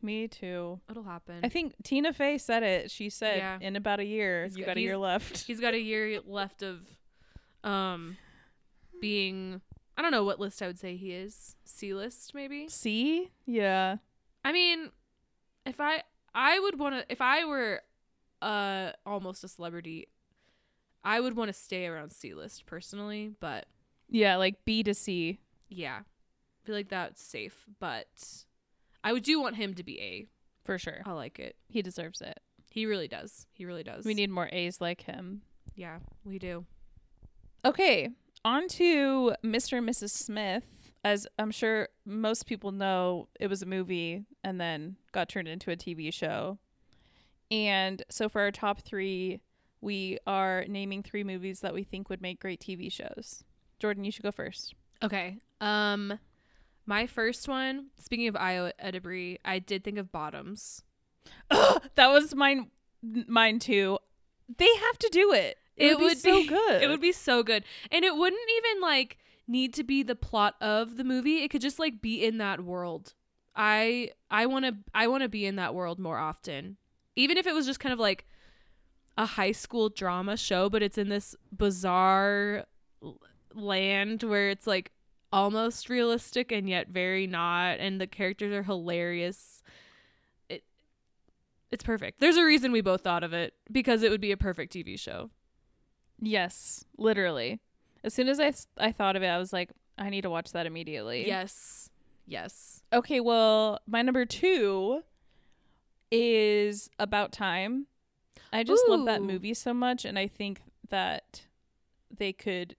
Me 0.00 0.28
too. 0.28 0.78
It'll 0.88 1.02
happen. 1.02 1.40
I 1.42 1.48
think 1.48 1.74
Tina 1.82 2.12
Fey 2.12 2.38
said 2.38 2.62
it. 2.62 2.92
She 2.92 3.10
said 3.10 3.38
Yeah. 3.38 3.58
in 3.60 3.74
about 3.74 3.98
a 3.98 4.04
year, 4.04 4.44
He's 4.44 4.56
you 4.56 4.62
got- 4.62 4.70
got 4.70 4.76
a 4.76 4.80
year 4.82 4.96
left. 4.96 5.38
He's 5.48 5.58
got 5.60 5.74
a 5.74 5.80
year 5.80 6.20
left 6.24 6.62
of, 6.62 6.78
um, 7.64 8.16
being. 9.00 9.62
I 9.96 10.02
don't 10.02 10.10
know 10.12 10.24
what 10.24 10.38
list 10.40 10.62
I 10.62 10.66
would 10.66 10.78
say 10.78 10.96
he 10.96 11.12
is. 11.12 11.56
C 11.64 11.94
list 11.94 12.34
maybe. 12.34 12.68
C? 12.68 13.30
Yeah. 13.46 13.96
I 14.44 14.52
mean, 14.52 14.90
if 15.64 15.80
I 15.80 16.02
I 16.34 16.58
would 16.60 16.78
want 16.78 16.94
to 16.96 17.04
if 17.12 17.20
I 17.20 17.44
were 17.44 17.80
uh 18.42 18.92
almost 19.06 19.42
a 19.44 19.48
celebrity, 19.48 20.08
I 21.02 21.20
would 21.20 21.34
want 21.36 21.48
to 21.48 21.52
stay 21.52 21.86
around 21.86 22.10
C 22.12 22.34
list 22.34 22.66
personally, 22.66 23.32
but 23.40 23.66
Yeah, 24.08 24.36
like 24.36 24.64
B 24.64 24.82
to 24.82 24.92
C. 24.94 25.38
yeah. 25.68 26.00
I 26.02 26.66
feel 26.66 26.74
like 26.74 26.88
that's 26.88 27.22
safe, 27.22 27.64
but 27.78 28.08
I 29.04 29.12
would 29.12 29.22
do 29.22 29.40
want 29.40 29.54
him 29.56 29.74
to 29.74 29.84
be 29.84 30.00
A. 30.00 30.26
For 30.64 30.78
sure. 30.78 31.00
I 31.06 31.12
like 31.12 31.38
it. 31.38 31.54
He 31.68 31.80
deserves 31.80 32.20
it. 32.20 32.40
He 32.70 32.86
really 32.86 33.06
does. 33.06 33.46
He 33.52 33.64
really 33.64 33.84
does. 33.84 34.04
We 34.04 34.14
need 34.14 34.30
more 34.30 34.48
A's 34.50 34.80
like 34.80 35.02
him. 35.02 35.42
Yeah, 35.76 36.00
we 36.24 36.40
do. 36.40 36.64
Okay, 37.64 38.10
on 38.44 38.68
to 38.68 39.34
Mr. 39.44 39.78
and 39.78 39.88
Mrs. 39.88 40.10
Smith. 40.10 40.64
As 41.04 41.26
I'm 41.38 41.50
sure 41.50 41.88
most 42.04 42.46
people 42.46 42.72
know, 42.72 43.28
it 43.38 43.46
was 43.48 43.62
a 43.62 43.66
movie 43.66 44.24
and 44.42 44.60
then 44.60 44.96
got 45.12 45.28
turned 45.28 45.46
into 45.46 45.70
a 45.70 45.76
TV 45.76 46.12
show. 46.12 46.58
And 47.50 48.02
so 48.08 48.28
for 48.28 48.40
our 48.40 48.50
top 48.50 48.82
three, 48.82 49.40
we 49.80 50.18
are 50.26 50.64
naming 50.68 51.02
three 51.02 51.22
movies 51.22 51.60
that 51.60 51.74
we 51.74 51.84
think 51.84 52.08
would 52.08 52.20
make 52.20 52.40
great 52.40 52.60
TV 52.60 52.90
shows. 52.90 53.44
Jordan, 53.78 54.04
you 54.04 54.10
should 54.10 54.24
go 54.24 54.32
first. 54.32 54.74
Okay. 55.02 55.38
Um 55.60 56.18
my 56.86 57.06
first 57.06 57.48
one, 57.48 57.88
speaking 57.98 58.28
of 58.28 58.34
Ayo 58.34 58.70
Edebiri, 58.82 59.38
I 59.44 59.58
did 59.58 59.82
think 59.82 59.98
of 59.98 60.12
Bottoms. 60.12 60.82
that 61.50 62.08
was 62.08 62.34
mine 62.34 62.70
mine 63.28 63.58
too. 63.58 63.98
They 64.56 64.74
have 64.86 64.98
to 64.98 65.08
do 65.10 65.32
it. 65.32 65.58
It, 65.76 65.98
would, 65.98 66.14
be 66.14 66.14
so 66.20 66.46
good. 66.46 66.82
It 66.82 66.88
would 66.88 67.00
be 67.00 67.12
so 67.12 67.42
good. 67.42 67.64
And 67.90 68.04
it 68.04 68.16
wouldn't 68.16 68.50
even 68.56 68.80
like 68.80 69.18
need 69.46 69.74
to 69.74 69.84
be 69.84 70.02
the 70.02 70.16
plot 70.16 70.54
of 70.60 70.96
the 70.96 71.04
movie. 71.04 71.42
It 71.42 71.48
could 71.48 71.60
just 71.60 71.78
like 71.78 72.00
be 72.00 72.24
in 72.24 72.38
that 72.38 72.64
world. 72.64 73.14
I 73.54 74.10
I 74.30 74.46
want 74.46 74.64
to 74.66 74.74
I 74.94 75.06
want 75.06 75.22
to 75.22 75.28
be 75.28 75.46
in 75.46 75.56
that 75.56 75.74
world 75.74 75.98
more 75.98 76.18
often. 76.18 76.76
Even 77.14 77.38
if 77.38 77.46
it 77.46 77.54
was 77.54 77.66
just 77.66 77.80
kind 77.80 77.92
of 77.92 77.98
like 77.98 78.26
a 79.16 79.24
high 79.24 79.52
school 79.52 79.88
drama 79.88 80.36
show, 80.36 80.68
but 80.68 80.82
it's 80.82 80.98
in 80.98 81.08
this 81.08 81.34
bizarre 81.50 82.64
land 83.54 84.22
where 84.22 84.50
it's 84.50 84.66
like 84.66 84.92
almost 85.32 85.88
realistic 85.88 86.52
and 86.52 86.68
yet 86.68 86.88
very 86.88 87.26
not 87.26 87.78
and 87.78 88.00
the 88.00 88.06
characters 88.06 88.52
are 88.52 88.62
hilarious. 88.62 89.62
It 90.48 90.64
it's 91.70 91.82
perfect. 91.82 92.20
There's 92.20 92.36
a 92.36 92.44
reason 92.44 92.72
we 92.72 92.82
both 92.82 93.02
thought 93.02 93.24
of 93.24 93.32
it 93.32 93.54
because 93.72 94.02
it 94.02 94.10
would 94.10 94.20
be 94.20 94.32
a 94.32 94.36
perfect 94.36 94.72
TV 94.72 94.98
show. 94.98 95.30
Yes, 96.20 96.84
literally. 96.96 97.60
As 98.04 98.14
soon 98.14 98.28
as 98.28 98.40
I 98.40 98.52
I 98.78 98.92
thought 98.92 99.16
of 99.16 99.22
it, 99.22 99.28
I 99.28 99.38
was 99.38 99.52
like, 99.52 99.70
I 99.98 100.10
need 100.10 100.22
to 100.22 100.30
watch 100.30 100.52
that 100.52 100.66
immediately. 100.66 101.26
Yes. 101.26 101.90
Yes. 102.26 102.82
Okay, 102.92 103.20
well, 103.20 103.80
my 103.86 104.02
number 104.02 104.24
two 104.26 105.02
is 106.10 106.90
About 106.98 107.32
Time. 107.32 107.86
I 108.52 108.62
just 108.62 108.86
love 108.88 109.06
that 109.06 109.22
movie 109.22 109.54
so 109.54 109.74
much, 109.74 110.04
and 110.04 110.18
I 110.18 110.28
think 110.28 110.60
that 110.88 111.42
they 112.16 112.32
could 112.32 112.76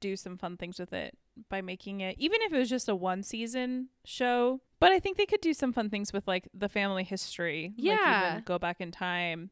do 0.00 0.16
some 0.16 0.36
fun 0.38 0.56
things 0.56 0.78
with 0.78 0.92
it 0.92 1.16
by 1.48 1.60
making 1.60 2.00
it, 2.00 2.16
even 2.18 2.40
if 2.42 2.52
it 2.52 2.58
was 2.58 2.68
just 2.70 2.88
a 2.88 2.94
one 2.94 3.22
season 3.22 3.88
show. 4.04 4.60
But 4.80 4.92
I 4.92 5.00
think 5.00 5.16
they 5.16 5.26
could 5.26 5.40
do 5.40 5.52
some 5.54 5.72
fun 5.72 5.90
things 5.90 6.12
with 6.12 6.26
like 6.28 6.48
the 6.54 6.68
family 6.68 7.04
history. 7.04 7.72
Like 7.76 7.98
Yeah. 7.98 8.30
even 8.32 8.44
go 8.44 8.58
back 8.58 8.80
in 8.80 8.90
time 8.92 9.50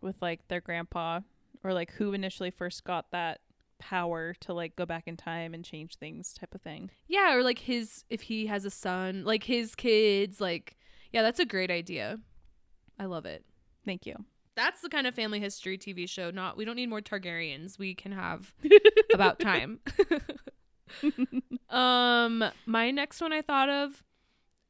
with 0.00 0.16
like 0.22 0.48
their 0.48 0.60
grandpa 0.60 1.20
or 1.64 1.72
like 1.72 1.92
who 1.92 2.12
initially 2.12 2.50
first 2.50 2.84
got 2.84 3.10
that 3.10 3.40
power 3.78 4.34
to 4.40 4.54
like 4.54 4.76
go 4.76 4.86
back 4.86 5.04
in 5.06 5.16
time 5.16 5.52
and 5.54 5.64
change 5.64 5.96
things 5.96 6.32
type 6.32 6.54
of 6.54 6.60
thing. 6.60 6.90
Yeah, 7.08 7.34
or 7.34 7.42
like 7.42 7.58
his 7.58 8.04
if 8.08 8.22
he 8.22 8.46
has 8.46 8.64
a 8.64 8.70
son, 8.70 9.24
like 9.24 9.44
his 9.44 9.74
kids, 9.74 10.40
like 10.40 10.76
yeah, 11.12 11.22
that's 11.22 11.40
a 11.40 11.44
great 11.44 11.70
idea. 11.70 12.18
I 12.98 13.06
love 13.06 13.26
it. 13.26 13.44
Thank 13.84 14.06
you. 14.06 14.14
That's 14.56 14.80
the 14.80 14.88
kind 14.88 15.06
of 15.06 15.14
family 15.14 15.40
history 15.40 15.76
TV 15.78 16.08
show. 16.08 16.30
Not 16.30 16.56
we 16.56 16.64
don't 16.64 16.76
need 16.76 16.88
more 16.88 17.00
Targaryens. 17.00 17.78
We 17.78 17.94
can 17.94 18.12
have 18.12 18.54
about 19.14 19.40
time. 19.40 19.80
um, 21.70 22.44
my 22.66 22.90
next 22.90 23.20
one 23.20 23.32
I 23.32 23.42
thought 23.42 23.68
of 23.68 24.02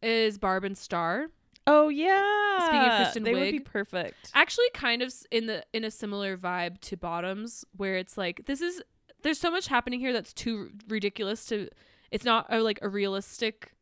is 0.03 0.39
Barb 0.39 0.65
and 0.65 0.77
Star. 0.77 1.29
Oh 1.67 1.89
yeah. 1.89 3.03
Kristen 3.03 3.23
they 3.23 3.35
would 3.35 3.53
be 3.53 3.61
perfect. 3.61 4.31
Actually, 4.35 4.71
kind 4.75 5.03
of 5.03 5.13
in 5.31 5.47
the 5.47 5.65
in 5.73 5.85
a 5.85 5.91
similar 5.91 6.37
vibe 6.37 6.81
to 6.83 6.97
Bottoms, 6.97 7.65
where 7.77 7.97
it's 7.97 8.19
like 8.19 8.47
this 8.47 8.61
is 8.61 8.83
there's 9.23 9.41
so 9.41 9.51
much 9.51 9.69
happening 9.69 10.01
here 10.01 10.13
that's 10.13 10.33
too 10.33 10.71
ridiculous 10.89 11.47
to. 11.47 11.69
It's 12.11 12.25
not 12.25 12.47
a, 12.51 12.61
like 12.61 12.79
a 12.83 12.89
realistic 12.89 13.73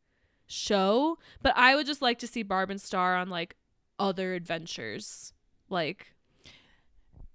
show, 0.47 1.17
but 1.41 1.53
I 1.57 1.75
would 1.75 1.85
just 1.85 2.01
like 2.01 2.19
to 2.19 2.27
see 2.27 2.43
Barb 2.43 2.69
and 2.69 2.81
Star 2.81 3.15
on 3.17 3.29
like 3.29 3.55
other 3.99 4.33
adventures. 4.33 5.33
Like, 5.69 6.13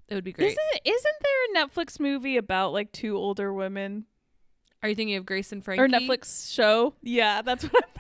it 0.09 0.15
would 0.15 0.25
be 0.25 0.33
great. 0.33 0.49
Isn't 0.49 0.59
isn't 0.85 1.17
there 1.23 1.63
a 1.63 1.67
Netflix 1.67 2.01
movie 2.01 2.37
about 2.37 2.73
like 2.73 2.91
two 2.93 3.17
older 3.17 3.53
women 3.53 4.07
Are 4.83 4.89
you 4.89 4.95
thinking 4.95 5.17
of 5.17 5.27
Grace 5.27 5.53
and 5.53 5.63
Frankie? 5.63 5.83
or 5.83 5.89
Netflix 5.89 6.53
show? 6.53 6.95
Yeah, 7.03 7.43
that's 7.43 7.65
what 7.71 7.85
I'm. 7.85 7.98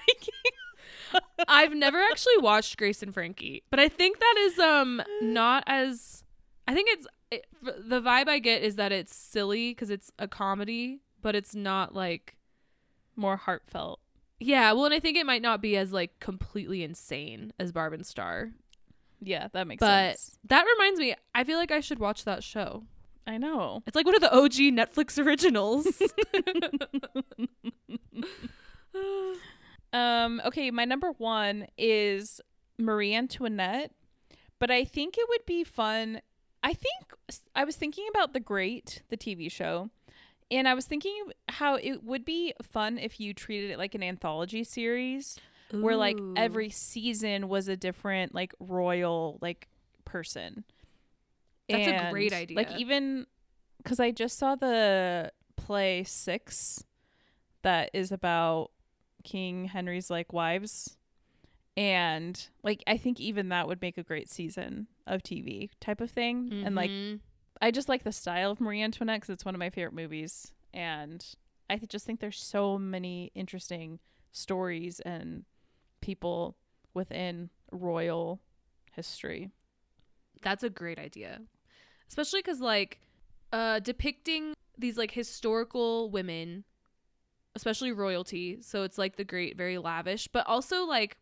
I've 1.49 1.73
never 1.75 1.99
actually 1.99 2.38
watched 2.38 2.76
Grace 2.76 3.02
and 3.02 3.12
Frankie, 3.12 3.62
but 3.71 3.81
I 3.81 3.88
think 3.88 4.19
that 4.21 4.35
is 4.38 4.59
um 4.59 5.02
not 5.23 5.64
as 5.67 6.23
I 6.67 6.75
think 6.75 6.88
it's 6.93 7.07
it, 7.31 7.47
the 7.62 8.00
vibe 8.00 8.28
I 8.28 8.38
get 8.38 8.62
is 8.62 8.76
that 8.76 8.93
it's 8.93 9.14
silly 9.14 9.71
because 9.73 9.90
it's 9.90 10.11
a 10.19 10.28
comedy, 10.28 11.00
but 11.23 11.35
it's 11.35 11.55
not 11.55 11.95
like 11.95 12.37
More 13.17 13.37
heartfelt. 13.37 14.00
yeah. 14.40 14.73
Well, 14.73 14.85
and 14.87 14.95
I 14.95 15.00
think 15.00 15.17
it 15.17 15.26
might 15.26 15.43
not 15.43 15.61
be 15.61 15.76
as 15.76 15.93
like 15.93 16.21
completely 16.21 16.83
insane 16.85 17.52
as 17.59 17.73
Barb 17.73 17.93
and 17.93 18.07
Star, 18.07 18.50
Yeah, 19.21 19.49
that 19.52 19.67
makes 19.67 19.81
but 19.81 20.19
sense. 20.19 20.38
But 20.43 20.50
that 20.50 20.64
reminds 20.76 21.00
me. 21.00 21.14
I 21.35 21.45
feel 21.45 21.59
like 21.59 21.71
I 21.73 21.81
should 21.81 21.99
watch 21.99 22.25
that 22.25 22.43
show. 22.45 22.85
I 23.26 23.37
know. 23.37 23.83
It's 23.87 23.95
like 23.97 24.07
one 24.07 24.14
of 24.14 24.23
the 24.23 24.35
OG 24.35 24.55
Netflix 24.73 25.23
originals. 25.23 25.87
Um, 29.92 30.40
okay, 30.45 30.71
my 30.71 30.85
number 30.85 31.12
one 31.12 31.66
is 31.76 32.40
Marie 32.78 33.14
Antoinette, 33.14 33.92
but 34.59 34.71
I 34.71 34.85
think 34.85 35.16
it 35.18 35.26
would 35.28 35.47
be 35.47 35.64
fun. 35.64 36.21
I 36.62 36.75
think 36.75 37.14
I 37.54 37.64
was 37.64 37.76
thinking 37.76 38.07
about 38.11 38.33
The 38.33 38.40
Great, 38.40 39.02
the 39.09 39.16
TV 39.16 39.50
show, 39.50 39.90
and 40.50 40.68
I 40.68 40.75
was 40.75 40.87
thinking 40.87 41.14
how 41.49 41.76
it 41.76 42.04
would 42.04 42.25
be 42.25 42.54
fun 42.62 42.99
if 42.99 43.21
you 43.21 43.33
treated 43.35 43.71
it 43.71 43.78
like 43.78 43.95
an 43.95 44.02
anthology 44.02 44.64
series 44.64 45.38
where 45.71 45.97
like 45.97 46.18
every 46.37 46.71
season 46.71 47.49
was 47.49 47.68
a 47.68 47.76
different 47.76 48.35
like 48.35 48.54
royal 48.59 49.38
like 49.40 49.68
person. 50.04 50.64
That's 51.68 51.87
a 51.87 52.11
great 52.11 52.33
idea. 52.33 52.57
Like 52.57 52.73
even 52.78 53.26
because 53.78 54.00
I 54.00 54.11
just 54.11 54.38
saw 54.38 54.54
the 54.54 55.33
play 55.57 56.04
Six 56.04 56.85
that 57.62 57.90
is 57.92 58.11
about 58.12 58.71
King 59.28 59.66
Henry's 59.66 60.08
like 60.11 60.32
wives, 60.32 60.97
and 61.76 62.49
like 62.62 62.82
I 62.87 62.97
think 62.97 63.20
even 63.20 63.50
that 63.50 63.68
would 63.68 63.80
make 63.82 63.99
a 63.99 64.02
great 64.02 64.28
season 64.30 64.87
of 65.06 65.23
TV 65.23 65.70
type 65.80 66.00
of 66.00 66.11
thing. 66.11 66.62
And 66.64 66.75
like 66.75 66.90
Mhm. 66.90 67.20
I 67.61 67.70
just 67.70 67.88
like 67.88 68.04
the 68.04 68.12
style 68.12 68.50
of 68.50 68.61
Marie 68.61 68.82
Antoinette 68.82 69.20
because 69.20 69.32
it's 69.32 69.44
one 69.44 69.54
of 69.54 69.58
my 69.58 69.70
favorite 69.70 69.94
movies, 69.94 70.54
and 70.73 71.25
I 71.68 71.76
th- 71.76 71.88
just 71.90 72.06
think 72.06 72.20
there's 72.20 72.40
so 72.40 72.78
many 72.78 73.30
interesting 73.35 73.99
stories 74.32 75.00
and 75.00 75.44
people 76.00 76.56
within 76.94 77.50
royal 77.70 78.40
history. 78.92 79.50
That's 80.42 80.62
a 80.62 80.70
great 80.70 80.99
idea. 80.99 81.42
Especially 82.08 82.42
cuz 82.42 82.61
like 82.61 83.00
uh 83.52 83.80
depicting 83.80 84.54
these 84.76 84.97
like 84.97 85.11
historical 85.11 86.11
women, 86.11 86.64
especially 87.55 87.93
royalty, 87.93 88.59
so 88.61 88.83
it's 88.83 88.99
like 88.99 89.17
the 89.17 89.25
great 89.25 89.57
very 89.57 89.78
lavish, 89.78 90.28
but 90.28 90.47
also 90.47 90.85
like 90.85 91.17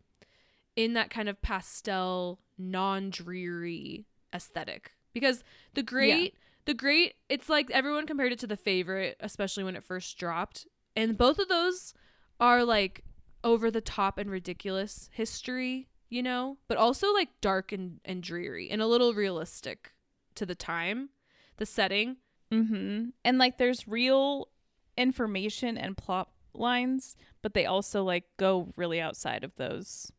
in 0.77 0.93
that 0.93 1.11
kind 1.11 1.29
of 1.29 1.41
pastel 1.43 2.41
non-dreary 2.59 4.07
aesthetic. 4.35 4.93
Because 5.13 5.43
the 5.75 5.83
great 5.83 6.35
the 6.67 6.75
great 6.75 7.15
it's 7.29 7.49
like 7.49 7.71
everyone 7.71 8.07
compared 8.07 8.33
it 8.33 8.39
to 8.41 8.47
the 8.47 8.57
favorite, 8.57 9.17
especially 9.21 9.65
when 9.65 9.77
it 9.77 9.85
first 9.85 10.19
dropped. 10.19 10.67
And 10.95 11.17
both 11.17 11.39
of 11.39 11.49
those 11.49 11.95
are 12.39 12.65
like 12.65 13.05
over 13.45 13.71
the 13.71 13.81
top 13.81 14.19
and 14.19 14.31
ridiculous 14.31 15.09
history, 15.13 15.89
you 16.09 16.23
know, 16.23 16.59
but 16.69 16.77
also 16.77 17.13
like 17.13 17.29
dark 17.41 17.73
and, 17.73 18.01
and 18.05 18.23
dreary 18.23 18.69
and 18.71 18.83
a 18.83 18.87
little 18.87 19.15
realistic 19.15 19.93
to 20.35 20.45
the 20.45 20.55
time, 20.55 21.11
the 21.57 21.67
setting. 21.67 22.17
Mm-hmm. 22.53 23.11
And 23.25 23.39
like 23.39 23.59
there's 23.59 23.89
real 23.89 24.49
information 24.97 25.77
and 25.77 25.97
plot 25.97 26.31
lines, 26.55 27.17
but 27.43 27.55
they 27.55 27.67
also 27.67 28.03
like 28.03 28.25
go 28.39 28.73
really 28.77 29.01
outside 29.01 29.45
of 29.45 29.55
those 29.57 30.11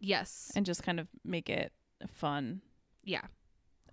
Yes. 0.00 0.50
and 0.56 0.66
just 0.66 0.82
kind 0.82 0.98
of 0.98 1.08
make 1.24 1.48
it 1.48 1.72
fun 2.08 2.62
yeah. 3.04 3.26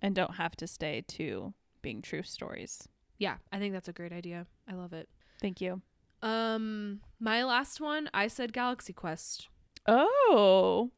and 0.02 0.14
don't 0.14 0.34
have 0.36 0.56
to 0.56 0.66
stay 0.66 1.02
to 1.08 1.54
being 1.82 2.02
true 2.02 2.22
stories. 2.22 2.88
Yeah. 3.18 3.36
I 3.52 3.58
think 3.58 3.72
that's 3.74 3.88
a 3.88 3.92
great 3.92 4.12
idea. 4.12 4.46
I 4.68 4.74
love 4.74 4.92
it. 4.92 5.08
Thank 5.40 5.60
you. 5.60 5.82
Um, 6.22 7.00
my 7.18 7.44
last 7.44 7.80
one, 7.80 8.10
I 8.12 8.28
said 8.28 8.52
Galaxy 8.52 8.92
Quest. 8.92 9.48
Oh. 9.86 10.90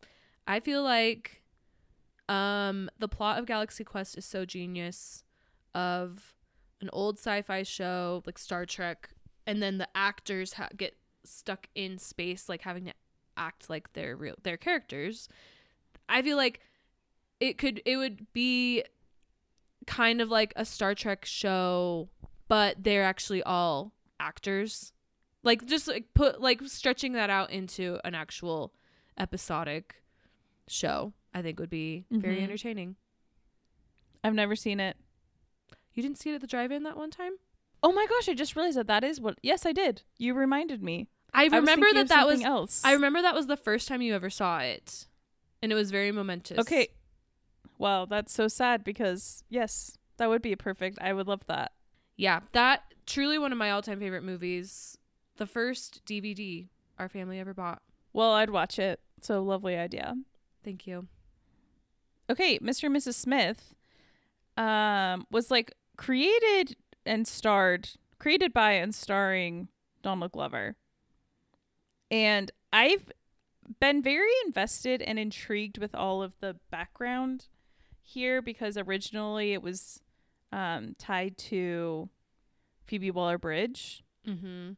I 0.46 0.60
feel 0.60 0.82
like 0.82 1.42
um 2.28 2.88
the 2.98 3.08
plot 3.08 3.38
of 3.38 3.46
Galaxy 3.46 3.82
Quest 3.84 4.16
is 4.16 4.24
so 4.24 4.44
genius 4.44 5.24
of 5.74 6.34
an 6.80 6.88
old 6.92 7.18
sci-fi 7.18 7.62
show 7.64 8.22
like 8.26 8.38
Star 8.38 8.64
Trek, 8.66 9.10
and 9.46 9.62
then 9.62 9.78
the 9.78 9.88
actors 9.94 10.54
ha- 10.54 10.68
get 10.76 10.96
stuck 11.24 11.68
in 11.74 11.98
space, 11.98 12.48
like 12.48 12.62
having 12.62 12.84
to 12.86 12.92
act 13.36 13.68
like 13.70 13.92
they're 13.92 14.16
real, 14.16 14.34
their 14.42 14.56
characters. 14.56 15.28
I 16.08 16.22
feel 16.22 16.36
like 16.36 16.60
it 17.40 17.58
could, 17.58 17.80
it 17.84 17.96
would 17.96 18.32
be 18.32 18.84
kind 19.86 20.20
of 20.20 20.28
like 20.30 20.52
a 20.56 20.64
Star 20.64 20.94
Trek 20.94 21.24
show, 21.24 22.08
but 22.48 22.82
they're 22.84 23.04
actually 23.04 23.42
all 23.42 23.92
actors. 24.20 24.92
Like 25.42 25.66
just 25.66 25.88
like 25.88 26.14
put 26.14 26.40
like 26.40 26.62
stretching 26.66 27.12
that 27.14 27.30
out 27.30 27.50
into 27.50 27.98
an 28.04 28.14
actual 28.14 28.72
episodic 29.18 29.96
show, 30.68 31.12
I 31.34 31.42
think 31.42 31.58
would 31.58 31.70
be 31.70 32.04
very 32.10 32.36
Mhm. 32.36 32.42
entertaining. 32.44 32.96
I've 34.22 34.34
never 34.34 34.54
seen 34.54 34.78
it. 34.78 34.96
You 35.94 36.02
didn't 36.02 36.18
see 36.18 36.30
it 36.30 36.36
at 36.36 36.40
the 36.40 36.46
drive-in 36.46 36.84
that 36.84 36.96
one 36.96 37.10
time? 37.10 37.32
Oh 37.82 37.92
my 37.92 38.06
gosh, 38.06 38.28
I 38.28 38.34
just 38.34 38.54
realized 38.54 38.76
that 38.76 38.86
that 38.86 39.04
is 39.04 39.20
what. 39.20 39.38
Yes, 39.42 39.66
I 39.66 39.72
did. 39.72 40.02
You 40.18 40.34
reminded 40.34 40.82
me. 40.82 41.08
I 41.34 41.44
remember 41.44 41.86
thinking 41.86 41.94
that 41.94 42.08
that 42.08 42.26
was 42.26 42.42
else. 42.42 42.82
I 42.84 42.92
remember 42.92 43.22
that 43.22 43.34
was 43.34 43.46
the 43.46 43.56
first 43.56 43.88
time 43.88 44.02
you 44.02 44.14
ever 44.14 44.30
saw 44.30 44.58
it. 44.58 45.06
And 45.62 45.72
it 45.72 45.74
was 45.74 45.90
very 45.90 46.12
momentous. 46.12 46.58
Okay. 46.58 46.88
Wow, 47.78 48.04
that's 48.04 48.32
so 48.32 48.48
sad 48.48 48.84
because 48.84 49.42
yes, 49.48 49.96
that 50.18 50.28
would 50.28 50.42
be 50.42 50.54
perfect. 50.54 50.98
I 51.00 51.12
would 51.12 51.26
love 51.26 51.46
that. 51.46 51.72
Yeah, 52.16 52.40
that 52.52 52.82
truly 53.06 53.38
one 53.38 53.52
of 53.52 53.58
my 53.58 53.70
all-time 53.70 53.98
favorite 53.98 54.22
movies. 54.22 54.98
The 55.36 55.46
first 55.46 56.04
DVD 56.04 56.68
our 56.98 57.08
family 57.08 57.40
ever 57.40 57.54
bought. 57.54 57.82
Well, 58.12 58.32
I'd 58.32 58.50
watch 58.50 58.78
it. 58.78 59.00
So 59.22 59.42
lovely 59.42 59.76
idea. 59.76 60.14
Thank 60.62 60.86
you. 60.86 61.08
Okay, 62.30 62.58
Mr. 62.58 62.84
and 62.84 62.96
Mrs. 62.96 63.14
Smith 63.14 63.74
um 64.58 65.26
was 65.30 65.50
like 65.50 65.72
created 65.96 66.76
and 67.06 67.26
starred 67.26 67.90
created 68.18 68.52
by 68.52 68.72
and 68.72 68.94
starring 68.94 69.68
Donald 70.02 70.32
Glover. 70.32 70.76
And 72.10 72.50
I've 72.72 73.10
been 73.80 74.02
very 74.02 74.30
invested 74.46 75.02
and 75.02 75.18
intrigued 75.18 75.78
with 75.78 75.94
all 75.94 76.22
of 76.22 76.38
the 76.40 76.56
background 76.70 77.46
here 78.02 78.42
because 78.42 78.76
originally 78.76 79.52
it 79.52 79.62
was 79.62 80.00
um 80.52 80.94
tied 80.98 81.38
to 81.38 82.08
Phoebe 82.84 83.10
Waller-Bridge 83.10 84.02
Mhm. 84.26 84.76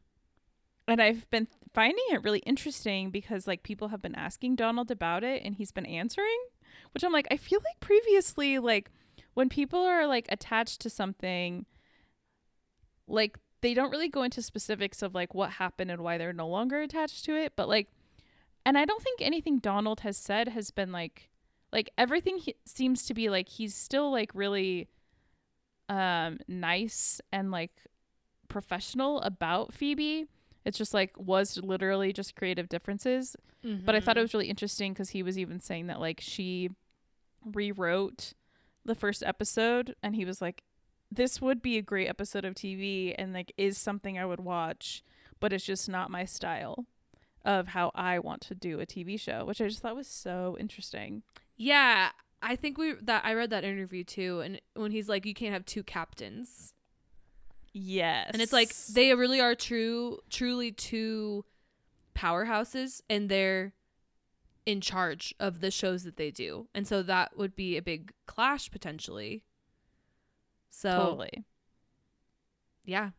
and 0.87 1.01
I've 1.01 1.29
been 1.31 1.47
finding 1.73 2.05
it 2.11 2.23
really 2.23 2.39
interesting 2.39 3.09
because 3.09 3.45
like 3.47 3.63
people 3.63 3.89
have 3.89 4.01
been 4.01 4.15
asking 4.15 4.55
Donald 4.55 4.89
about 4.91 5.23
it 5.23 5.43
and 5.43 5.55
he's 5.55 5.71
been 5.71 5.85
answering, 5.85 6.37
which 6.93 7.03
I'm 7.03 7.11
like 7.11 7.27
I 7.31 7.37
feel 7.37 7.59
like 7.65 7.79
previously 7.79 8.57
like 8.59 8.89
when 9.33 9.49
people 9.49 9.79
are 9.81 10.07
like 10.07 10.27
attached 10.29 10.79
to 10.81 10.89
something 10.89 11.65
like 13.07 13.37
they 13.61 13.73
don't 13.73 13.91
really 13.91 14.09
go 14.09 14.23
into 14.23 14.41
specifics 14.41 15.01
of 15.01 15.13
like 15.15 15.33
what 15.33 15.51
happened 15.51 15.89
and 15.91 16.01
why 16.01 16.17
they're 16.17 16.33
no 16.33 16.47
longer 16.47 16.79
attached 16.81 17.25
to 17.25 17.35
it, 17.35 17.53
but 17.55 17.67
like 17.69 17.87
and 18.65 18.77
I 18.77 18.85
don't 18.85 19.01
think 19.03 19.21
anything 19.21 19.59
Donald 19.59 19.99
has 20.01 20.17
said 20.17 20.49
has 20.49 20.71
been 20.71 20.91
like 20.91 21.29
like 21.71 21.89
everything 21.97 22.37
he, 22.37 22.55
seems 22.65 23.05
to 23.05 23.13
be 23.13 23.29
like 23.29 23.49
he's 23.49 23.75
still 23.75 24.11
like 24.11 24.31
really 24.33 24.87
um 25.89 26.39
nice 26.47 27.21
and 27.31 27.51
like 27.51 27.71
professional 28.47 29.21
about 29.21 29.73
Phoebe. 29.73 30.25
It's 30.63 30.77
just 30.77 30.93
like 30.93 31.11
was 31.17 31.57
literally 31.61 32.11
just 32.11 32.35
creative 32.35 32.69
differences. 32.69 33.35
But 33.63 33.95
I 33.95 33.99
thought 33.99 34.15
it 34.17 34.19
Mhm. 34.19 34.23
was 34.23 34.33
really 34.35 34.49
interesting 34.49 34.93
because 34.93 35.09
he 35.09 35.23
was 35.23 35.39
even 35.39 35.59
saying 35.59 35.87
that 35.87 35.99
like 35.99 36.21
she 36.21 36.69
rewrote 37.43 38.33
the 38.83 38.93
first 38.95 39.23
episode 39.23 39.95
and 40.03 40.15
he 40.15 40.23
was 40.25 40.41
like, 40.41 40.63
this 41.11 41.41
would 41.41 41.61
be 41.61 41.77
a 41.77 41.81
great 41.81 42.07
episode 42.07 42.45
of 42.45 42.55
TV 42.55 43.13
and 43.17 43.33
like 43.33 43.53
is 43.57 43.77
something 43.77 44.17
I 44.17 44.25
would 44.25 44.39
watch, 44.39 45.03
but 45.39 45.53
it's 45.53 45.65
just 45.65 45.89
not 45.89 46.09
my 46.09 46.25
style 46.25 46.85
of 47.43 47.67
how 47.69 47.91
I 47.93 48.19
want 48.19 48.41
to 48.41 48.55
do 48.55 48.79
a 48.79 48.85
TV 48.85 49.19
show, 49.19 49.45
which 49.45 49.61
I 49.61 49.67
just 49.67 49.81
thought 49.81 49.95
was 49.95 50.07
so 50.07 50.57
interesting. 50.59 51.23
Yeah, 51.57 52.09
I 52.41 52.55
think 52.55 52.77
we 52.77 52.93
that 53.01 53.23
I 53.25 53.33
read 53.33 53.51
that 53.51 53.63
interview 53.63 54.03
too 54.03 54.41
and 54.41 54.59
when 54.73 54.91
he's 54.91 55.07
like 55.07 55.25
you 55.25 55.33
can't 55.33 55.53
have 55.53 55.65
two 55.65 55.83
captains. 55.83 56.73
Yes. 57.71 58.31
And 58.33 58.41
it's 58.41 58.53
like 58.53 58.75
they 58.93 59.13
really 59.13 59.41
are 59.41 59.55
true 59.55 60.19
truly 60.29 60.71
two 60.71 61.45
powerhouses 62.15 63.01
and 63.09 63.29
they're 63.29 63.73
in 64.65 64.81
charge 64.81 65.35
of 65.39 65.61
the 65.61 65.69
shows 65.69 66.03
that 66.03 66.17
they 66.17 66.31
do. 66.31 66.67
And 66.73 66.87
so 66.87 67.03
that 67.03 67.37
would 67.37 67.55
be 67.55 67.77
a 67.77 67.81
big 67.81 68.11
clash 68.25 68.71
potentially. 68.71 69.43
So 70.77 70.89
totally. 70.89 71.45
yeah. 72.85 73.11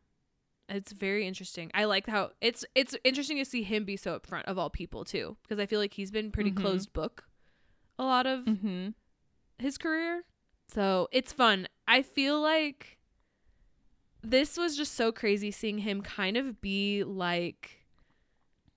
It's 0.69 0.93
very 0.93 1.27
interesting. 1.27 1.71
I 1.75 1.85
like 1.85 2.07
how 2.07 2.31
it's 2.41 2.65
it's 2.75 2.97
interesting 3.05 3.39
to 3.39 3.45
see 3.45 3.63
him 3.63 3.85
be 3.85 3.97
so 3.97 4.19
upfront 4.19 4.45
of 4.45 4.59
all 4.59 4.69
people 4.69 5.05
too 5.05 5.37
because 5.43 5.59
I 5.61 5.67
feel 5.67 5.79
like 5.81 5.95
he's 5.95 6.11
been 6.11 6.31
pretty 6.33 6.51
Mhm. 6.51 6.57
closed 6.57 6.93
book 6.93 7.25
a 7.99 8.05
lot 8.05 8.27
of 8.27 8.41
Mm-hmm. 8.45 8.89
his 9.59 9.79
career. 9.79 10.25
So 10.69 11.09
it's 11.13 11.33
fun. 11.33 11.67
I 11.89 12.03
feel 12.03 12.41
like 12.41 12.99
this 14.23 14.59
was 14.59 14.77
just 14.77 14.95
so 14.95 15.13
crazy 15.13 15.51
seeing 15.53 15.79
him 15.79 16.03
kind 16.03 16.37
of 16.37 16.61
be 16.61 17.05
like 17.05 17.87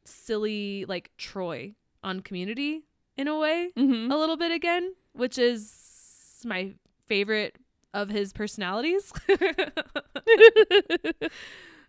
silly, 0.06 0.86
like 0.86 1.12
Troy 1.18 1.74
on 2.04 2.22
community 2.22 2.84
in 3.18 3.28
a 3.28 3.38
way, 3.38 3.72
Mm-hmm. 3.76 4.12
a 4.12 4.18
little 4.18 4.38
bit 4.38 4.52
again, 4.52 4.94
which 5.14 5.38
is 5.38 6.42
my 6.46 6.74
favorite 7.08 7.58
of 7.94 8.10
his 8.10 8.34
personalities. 8.34 9.12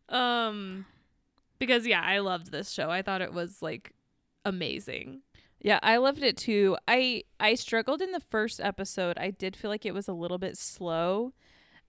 um, 0.08 0.86
because 1.58 1.86
yeah, 1.86 2.02
I 2.02 2.18
loved 2.18 2.50
this 2.50 2.70
show. 2.70 2.90
I 2.90 3.02
thought 3.02 3.22
it 3.22 3.32
was 3.32 3.62
like 3.62 3.92
amazing. 4.44 5.22
Yeah, 5.60 5.78
I 5.82 5.98
loved 5.98 6.22
it 6.22 6.36
too. 6.36 6.76
I 6.88 7.24
I 7.38 7.54
struggled 7.54 8.00
in 8.00 8.12
the 8.12 8.20
first 8.20 8.60
episode. 8.60 9.18
I 9.18 9.30
did 9.30 9.56
feel 9.56 9.70
like 9.70 9.84
it 9.84 9.94
was 9.94 10.08
a 10.08 10.14
little 10.14 10.38
bit 10.38 10.56
slow. 10.56 11.32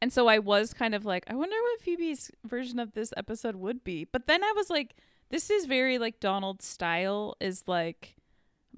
And 0.01 0.11
so 0.11 0.27
I 0.27 0.39
was 0.39 0.73
kind 0.73 0.95
of 0.95 1.05
like, 1.05 1.25
I 1.27 1.35
wonder 1.35 1.55
what 1.55 1.81
Phoebe's 1.81 2.31
version 2.43 2.79
of 2.79 2.93
this 2.93 3.13
episode 3.15 3.55
would 3.55 3.83
be. 3.83 4.03
But 4.03 4.25
then 4.25 4.43
I 4.43 4.51
was 4.55 4.69
like, 4.69 4.95
this 5.29 5.51
is 5.51 5.65
very 5.65 5.99
like 5.99 6.19
Donald's 6.19 6.65
style 6.65 7.35
is 7.39 7.63
like 7.67 8.15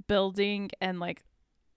building 0.07 0.69
and 0.81 0.99
like 0.99 1.23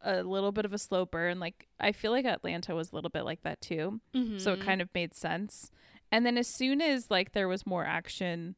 a 0.07 0.23
little 0.23 0.53
bit 0.53 0.65
of 0.65 0.73
a 0.73 0.79
slow 0.79 1.05
burn. 1.05 1.41
Like 1.41 1.67
I 1.81 1.93
feel 1.93 2.13
like 2.13 2.25
Atlanta 2.25 2.75
was 2.75 2.93
a 2.93 2.95
little 2.95 3.11
bit 3.11 3.25
like 3.25 3.43
that 3.43 3.61
too. 3.61 4.01
So 4.39 4.53
it 4.53 4.61
kind 4.61 4.81
of 4.81 4.89
made 4.95 5.15
sense. 5.15 5.71
And 6.13 6.25
then 6.25 6.39
as 6.39 6.47
soon 6.47 6.81
as 6.81 7.11
like 7.11 7.33
there 7.33 7.49
was 7.49 7.67
more 7.67 7.85
action 7.85 8.55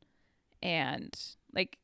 and 0.62 1.18
like 1.54 1.78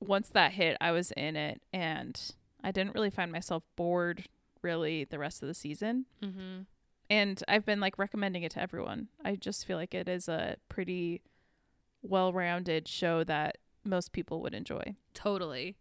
once 0.00 0.28
that 0.30 0.52
hit, 0.52 0.76
I 0.80 0.92
was 0.92 1.10
in 1.10 1.34
it 1.34 1.60
and 1.72 2.18
I 2.62 2.70
didn't 2.70 2.94
really 2.94 3.10
find 3.10 3.32
myself 3.32 3.64
bored 3.76 4.28
really 4.62 5.04
the 5.04 5.18
rest 5.18 5.42
of 5.42 5.48
the 5.48 5.54
season. 5.54 6.06
Mm-hmm. 6.22 6.62
And 7.10 7.42
I've 7.48 7.66
been 7.66 7.80
like 7.80 7.98
recommending 7.98 8.44
it 8.44 8.52
to 8.52 8.62
everyone. 8.62 9.08
I 9.24 9.34
just 9.34 9.66
feel 9.66 9.76
like 9.76 9.94
it 9.94 10.08
is 10.08 10.28
a 10.28 10.56
pretty 10.68 11.22
well-rounded 12.02 12.86
show 12.86 13.24
that 13.24 13.58
most 13.84 14.12
people 14.12 14.40
would 14.42 14.54
enjoy. 14.54 14.94
Totally. 15.14 15.76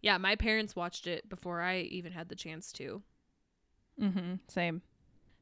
Yeah, 0.00 0.18
my 0.18 0.36
parents 0.36 0.76
watched 0.76 1.06
it 1.06 1.28
before 1.28 1.60
I 1.60 1.80
even 1.80 2.12
had 2.12 2.28
the 2.28 2.36
chance 2.36 2.72
to. 2.72 3.02
Mm-hmm. 4.00 4.34
Same. 4.46 4.82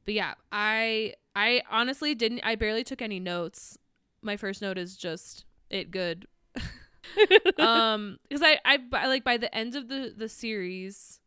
But 0.04 0.14
yeah, 0.14 0.34
I 0.50 1.14
I 1.34 1.62
honestly 1.70 2.14
didn't 2.14 2.40
I 2.42 2.54
barely 2.54 2.84
took 2.84 3.02
any 3.02 3.20
notes. 3.20 3.76
My 4.22 4.36
first 4.36 4.62
note 4.62 4.78
is 4.78 4.96
just 4.96 5.44
it 5.68 5.90
good. 5.90 6.26
um 7.58 8.18
cuz 8.30 8.40
I, 8.42 8.58
I 8.64 8.78
I 8.92 9.06
like 9.08 9.24
by 9.24 9.36
the 9.36 9.54
end 9.54 9.74
of 9.74 9.88
the 9.88 10.14
the 10.16 10.28
series 10.28 11.20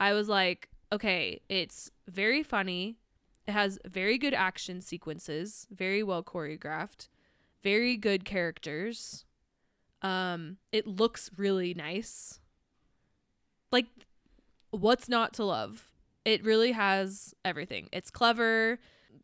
I 0.00 0.12
was 0.12 0.28
like, 0.28 0.68
okay, 0.90 1.40
it's 1.48 1.90
very 2.08 2.42
funny. 2.42 2.98
It 3.46 3.52
has 3.52 3.78
very 3.86 4.18
good 4.18 4.34
action 4.34 4.80
sequences, 4.80 5.66
very 5.70 6.02
well 6.02 6.22
choreographed, 6.22 7.08
very 7.62 7.96
good 7.96 8.24
characters. 8.24 9.24
Um 10.02 10.56
it 10.72 10.86
looks 10.86 11.30
really 11.36 11.74
nice. 11.74 12.40
Like 13.74 13.86
what's 14.70 15.08
not 15.08 15.34
to 15.34 15.44
love? 15.44 15.90
It 16.24 16.44
really 16.44 16.70
has 16.70 17.34
everything. 17.44 17.88
It's 17.92 18.08
clever, 18.08 18.78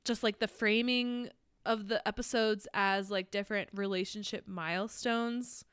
just 0.05 0.25
like 0.25 0.41
the 0.41 0.49
framing 0.49 1.31
of 1.65 1.87
the 1.87 2.07
episodes 2.07 2.67
as 2.75 3.13
like 3.13 3.31
different 3.31 3.69
relationship 3.73 4.49
milestones 4.49 5.65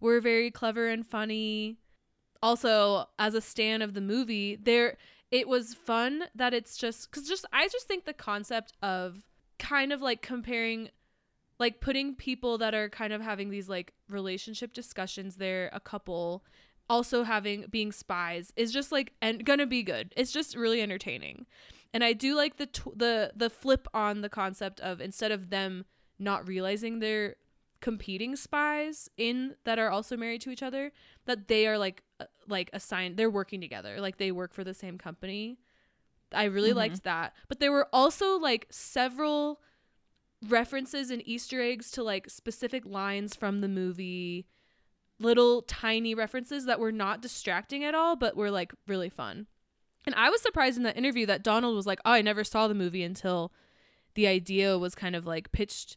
were 0.00 0.22
very 0.22 0.50
clever 0.50 0.88
and 0.88 1.06
funny. 1.06 1.76
Also, 2.42 3.10
as 3.18 3.34
a 3.34 3.42
stan 3.42 3.82
of 3.82 3.92
the 3.92 4.00
movie, 4.00 4.56
there 4.56 4.96
it 5.30 5.46
was 5.46 5.74
fun 5.74 6.24
that 6.34 6.54
it's 6.54 6.78
just 6.78 7.10
cuz 7.10 7.28
just 7.28 7.44
I 7.52 7.68
just 7.68 7.86
think 7.86 8.06
the 8.06 8.14
concept 8.14 8.72
of 8.80 9.22
kind 9.58 9.92
of 9.92 10.00
like 10.00 10.22
comparing 10.22 10.88
like 11.58 11.80
putting 11.80 12.14
people 12.14 12.56
that 12.56 12.72
are 12.74 12.88
kind 12.88 13.12
of 13.12 13.20
having 13.20 13.50
these 13.50 13.68
like 13.68 13.92
relationship 14.08 14.72
discussions 14.72 15.36
they're 15.36 15.70
a 15.72 15.80
couple 15.80 16.44
also 16.88 17.22
having 17.24 17.66
being 17.70 17.92
spies 17.92 18.52
is 18.56 18.72
just 18.72 18.92
like 18.92 19.12
and 19.22 19.44
gonna 19.44 19.66
be 19.66 19.82
good. 19.82 20.12
It's 20.16 20.32
just 20.32 20.56
really 20.56 20.80
entertaining. 20.82 21.46
And 21.92 22.02
I 22.04 22.12
do 22.12 22.34
like 22.34 22.56
the 22.56 22.66
tw- 22.66 22.96
the 22.98 23.32
the 23.34 23.50
flip 23.50 23.86
on 23.94 24.20
the 24.20 24.28
concept 24.28 24.80
of 24.80 25.00
instead 25.00 25.30
of 25.32 25.50
them 25.50 25.84
not 26.18 26.46
realizing 26.48 26.98
they're 26.98 27.36
competing 27.80 28.34
spies 28.34 29.10
in 29.18 29.54
that 29.64 29.78
are 29.78 29.90
also 29.90 30.16
married 30.16 30.40
to 30.40 30.50
each 30.50 30.62
other 30.62 30.90
that 31.26 31.48
they 31.48 31.66
are 31.66 31.76
like 31.76 32.02
uh, 32.20 32.24
like 32.48 32.70
assigned 32.72 33.16
they're 33.16 33.30
working 33.30 33.60
together. 33.60 34.00
Like 34.00 34.16
they 34.18 34.32
work 34.32 34.52
for 34.54 34.64
the 34.64 34.74
same 34.74 34.98
company. 34.98 35.58
I 36.32 36.44
really 36.44 36.72
Mhm. 36.72 36.76
liked 36.76 37.04
that. 37.04 37.34
But 37.48 37.60
there 37.60 37.70
were 37.72 37.88
also 37.92 38.38
like 38.38 38.66
several 38.70 39.60
references 40.48 41.10
and 41.10 41.22
easter 41.26 41.60
eggs 41.60 41.90
to 41.92 42.02
like 42.02 42.28
specific 42.28 42.84
lines 42.84 43.34
from 43.34 43.60
the 43.60 43.68
movie 43.68 44.46
little 45.24 45.62
tiny 45.62 46.14
references 46.14 46.66
that 46.66 46.78
were 46.78 46.92
not 46.92 47.20
distracting 47.22 47.82
at 47.82 47.94
all 47.94 48.14
but 48.16 48.36
were 48.36 48.50
like 48.50 48.72
really 48.86 49.08
fun. 49.08 49.46
And 50.06 50.14
i 50.14 50.28
was 50.30 50.42
surprised 50.42 50.76
in 50.76 50.82
that 50.84 50.96
interview 50.98 51.24
that 51.26 51.42
donald 51.42 51.74
was 51.74 51.86
like 51.86 52.00
oh 52.04 52.12
i 52.12 52.20
never 52.22 52.44
saw 52.44 52.68
the 52.68 52.74
movie 52.74 53.02
until 53.02 53.52
the 54.14 54.26
idea 54.26 54.78
was 54.78 54.94
kind 54.94 55.16
of 55.16 55.26
like 55.26 55.50
pitched 55.50 55.96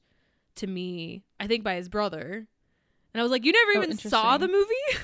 to 0.56 0.66
me 0.66 1.24
i 1.40 1.46
think 1.48 1.64
by 1.64 1.76
his 1.76 1.90
brother. 1.90 2.48
And 3.14 3.20
i 3.22 3.24
was 3.24 3.32
like 3.32 3.44
you 3.46 3.52
never 3.52 3.72
Oh, 3.80 3.84
even 3.84 3.98
saw 3.98 4.38
the 4.38 4.48
movie? 4.48 4.74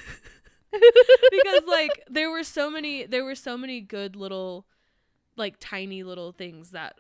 Because 1.32 1.64
like 1.68 2.04
there 2.10 2.32
were 2.32 2.44
so 2.44 2.70
many 2.72 3.06
there 3.06 3.24
were 3.24 3.36
so 3.36 3.58
many 3.58 3.80
good 3.82 4.16
little 4.16 4.66
like 5.36 5.56
tiny 5.60 6.02
little 6.04 6.32
things 6.32 6.72
that 6.72 6.96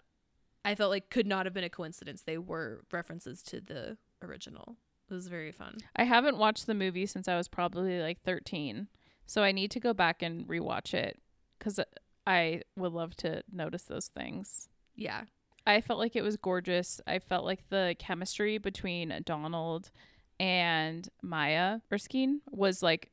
i 0.63 0.75
felt 0.75 0.91
like 0.91 1.09
could 1.09 1.25
not 1.25 1.45
have 1.47 1.53
been 1.53 1.63
a 1.63 1.69
coincidence. 1.69 2.21
They 2.21 2.37
were 2.37 2.83
references 2.91 3.41
to 3.43 3.59
the 3.61 3.97
original 4.21 4.77
it 5.13 5.15
was 5.15 5.27
very 5.27 5.51
fun 5.51 5.77
I 5.95 6.03
haven't 6.03 6.37
watched 6.37 6.65
the 6.67 6.73
movie 6.73 7.05
since 7.05 7.27
I 7.27 7.37
was 7.37 7.47
probably 7.47 7.99
like 8.01 8.21
13. 8.23 8.87
So 9.25 9.41
I 9.43 9.51
need 9.51 9.71
to 9.71 9.79
go 9.79 9.93
back 9.93 10.21
and 10.21 10.47
rewatch 10.47 10.93
it 10.93 11.19
cuz 11.59 11.79
I 12.27 12.61
would 12.75 12.93
love 12.93 13.15
to 13.17 13.43
notice 13.51 13.83
those 13.83 14.07
things. 14.07 14.69
yeah 14.95 15.23
I 15.65 15.79
felt 15.79 15.97
like 15.99 16.17
it 16.17 16.23
was 16.23 16.35
gorgeous. 16.35 16.99
I 17.07 17.19
felt 17.19 17.45
like 17.45 17.69
the 17.69 17.95
chemistry 17.97 18.57
between 18.57 19.17
Donald 19.23 19.91
and 20.39 21.07
Maya 21.21 21.79
Erskine 21.91 22.41
was 22.51 22.83
like 22.83 23.11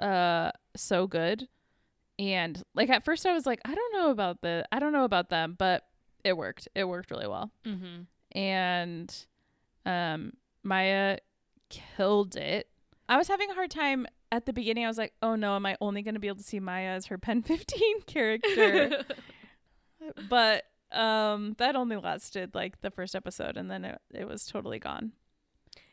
uh 0.00 0.50
so 0.76 1.06
good. 1.06 1.48
And 2.18 2.62
like 2.74 2.90
at 2.90 3.04
first 3.04 3.24
I 3.26 3.32
was 3.32 3.46
like, 3.46 3.60
I 3.64 3.74
don't 3.74 3.94
know 3.94 4.10
about 4.10 4.42
the 4.42 4.64
I 4.70 4.80
don't 4.80 4.92
know 4.92 5.04
about 5.04 5.30
them, 5.30 5.54
but 5.58 5.86
it 6.24 6.36
worked. 6.36 6.68
It 6.74 6.84
worked 6.84 7.10
really 7.10 7.26
well. 7.26 7.50
mm-hmm. 7.64 8.02
And 8.38 9.26
um 9.86 10.32
Maya 10.62 11.18
killed 11.68 12.36
it. 12.36 12.68
I 13.08 13.16
was 13.16 13.28
having 13.28 13.50
a 13.50 13.54
hard 13.54 13.70
time 13.70 14.06
at 14.30 14.46
the 14.46 14.52
beginning. 14.52 14.84
I 14.84 14.88
was 14.88 14.98
like, 14.98 15.12
"Oh 15.22 15.34
no, 15.34 15.56
am 15.56 15.66
I 15.66 15.76
only 15.80 16.02
going 16.02 16.14
to 16.14 16.20
be 16.20 16.28
able 16.28 16.38
to 16.38 16.42
see 16.44 16.60
Maya 16.60 16.90
as 16.90 17.06
her 17.06 17.18
Pen 17.18 17.42
15 17.44 18.02
character?" 18.02 19.04
but 20.28 20.64
um 20.90 21.54
that 21.58 21.74
only 21.76 21.96
lasted 21.96 22.54
like 22.54 22.80
the 22.82 22.90
first 22.90 23.14
episode 23.14 23.56
and 23.56 23.70
then 23.70 23.84
it, 23.84 24.00
it 24.12 24.28
was 24.28 24.44
totally 24.44 24.78
gone 24.78 25.12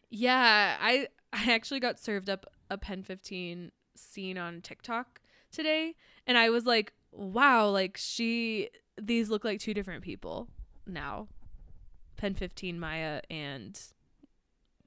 Yeah, 0.10 0.78
I 0.80 1.08
I 1.32 1.54
actually 1.54 1.80
got 1.80 2.00
served 2.00 2.30
up 2.30 2.46
a 2.70 2.78
Pen 2.78 3.04
15 3.04 3.72
scene 3.96 4.38
on 4.38 4.62
TikTok 4.62 5.22
today 5.52 5.96
and 6.28 6.38
I 6.38 6.50
was 6.50 6.66
like, 6.66 6.94
wow, 7.12 7.70
like 7.70 7.98
she 7.98 8.70
these 9.02 9.30
look 9.30 9.44
like 9.46 9.60
two 9.60 9.74
different 9.74 10.04
people 10.04 10.48
now. 10.86 11.28
Pen 12.18 12.34
15 12.34 12.80
Maya 12.80 13.22
and 13.30 13.80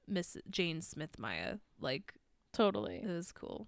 Miss 0.07 0.37
Jane 0.49 0.81
Smith 0.81 1.17
Maya. 1.17 1.57
Like 1.79 2.13
totally 2.53 2.97
it 3.03 3.07
was 3.07 3.31
cool. 3.31 3.67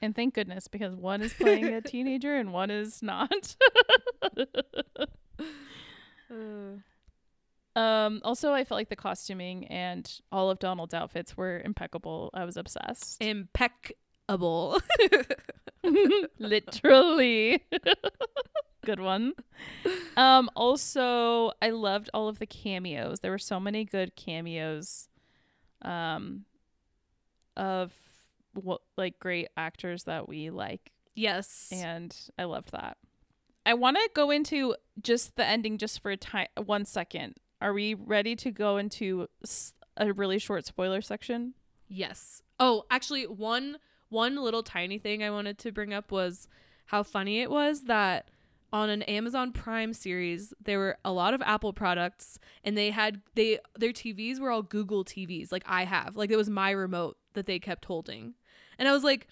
and 0.00 0.16
thank 0.16 0.32
goodness 0.34 0.68
because 0.68 0.94
one 0.96 1.20
is 1.20 1.34
playing 1.40 1.66
a 1.66 1.80
teenager 1.82 2.34
and 2.36 2.52
one 2.52 2.70
is 2.70 3.02
not 3.02 3.54
um 7.76 8.20
also 8.24 8.52
i 8.52 8.64
felt 8.64 8.78
like 8.78 8.88
the 8.88 8.96
costuming 8.96 9.66
and 9.66 10.20
all 10.32 10.50
of 10.50 10.58
donald's 10.58 10.94
outfits 10.94 11.36
were 11.36 11.60
impeccable 11.64 12.30
i 12.34 12.44
was 12.44 12.56
obsessed 12.56 13.20
Impeccable. 13.22 14.80
literally 16.38 17.62
good 18.84 19.00
one. 19.00 19.34
Um 20.16 20.50
also 20.56 21.52
i 21.62 21.70
loved 21.70 22.10
all 22.12 22.28
of 22.28 22.38
the 22.38 22.46
cameos. 22.46 23.20
There 23.20 23.30
were 23.30 23.38
so 23.38 23.60
many 23.60 23.84
good 23.84 24.16
cameos 24.16 25.08
um 25.82 26.44
of 27.56 27.92
what 28.54 28.80
like 28.96 29.18
great 29.18 29.48
actors 29.56 30.04
that 30.04 30.28
we 30.28 30.50
like. 30.50 30.92
Yes. 31.14 31.68
and 31.72 32.16
i 32.38 32.44
loved 32.44 32.72
that. 32.72 32.96
I 33.66 33.74
want 33.74 33.96
to 33.98 34.08
go 34.14 34.30
into 34.30 34.74
just 35.02 35.36
the 35.36 35.44
ending 35.44 35.76
just 35.78 36.00
for 36.00 36.10
a 36.10 36.16
time 36.16 36.48
one 36.56 36.84
second. 36.84 37.36
Are 37.60 37.72
we 37.74 37.94
ready 37.94 38.34
to 38.36 38.50
go 38.50 38.78
into 38.78 39.28
a 39.96 40.12
really 40.12 40.38
short 40.38 40.64
spoiler 40.64 41.02
section? 41.02 41.52
Yes. 41.88 42.42
Oh, 42.58 42.84
actually 42.90 43.24
one 43.26 43.76
one 44.08 44.36
little 44.36 44.62
tiny 44.62 44.98
thing 44.98 45.22
I 45.22 45.30
wanted 45.30 45.58
to 45.58 45.72
bring 45.72 45.92
up 45.94 46.10
was 46.10 46.48
how 46.86 47.02
funny 47.02 47.40
it 47.42 47.50
was 47.50 47.82
that 47.84 48.30
on 48.72 48.90
an 48.90 49.02
Amazon 49.02 49.52
Prime 49.52 49.92
series 49.92 50.54
there 50.62 50.78
were 50.78 50.98
a 51.04 51.12
lot 51.12 51.34
of 51.34 51.42
Apple 51.42 51.72
products 51.72 52.38
and 52.64 52.76
they 52.76 52.90
had 52.90 53.20
they 53.34 53.58
their 53.78 53.92
TVs 53.92 54.38
were 54.38 54.50
all 54.50 54.62
Google 54.62 55.04
TVs 55.04 55.52
like 55.52 55.64
I 55.66 55.84
have. 55.84 56.16
Like 56.16 56.30
it 56.30 56.36
was 56.36 56.50
my 56.50 56.70
remote 56.70 57.16
that 57.34 57.46
they 57.46 57.58
kept 57.58 57.84
holding. 57.84 58.34
And 58.78 58.88
I 58.88 58.92
was 58.92 59.04
like, 59.04 59.26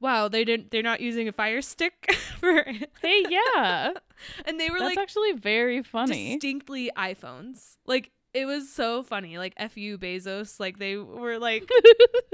wow, 0.00 0.28
they 0.28 0.44
didn't 0.44 0.70
they're 0.70 0.82
not 0.82 1.00
using 1.00 1.28
a 1.28 1.32
fire 1.32 1.60
stick 1.62 2.12
for 2.38 2.64
hey 3.02 3.24
yeah 3.28 3.92
and 4.46 4.58
they 4.58 4.70
were 4.70 4.78
that's 4.78 4.96
like 4.96 4.98
actually 4.98 5.32
very 5.32 5.82
funny 5.82 6.34
distinctly 6.34 6.90
iPhones. 6.96 7.76
Like 7.86 8.10
it 8.34 8.46
was 8.46 8.70
so 8.70 9.02
funny. 9.02 9.38
Like 9.38 9.54
fu 9.70 9.98
Bezos, 9.98 10.60
like 10.60 10.78
they 10.78 10.96
were 10.96 11.38
like 11.38 11.68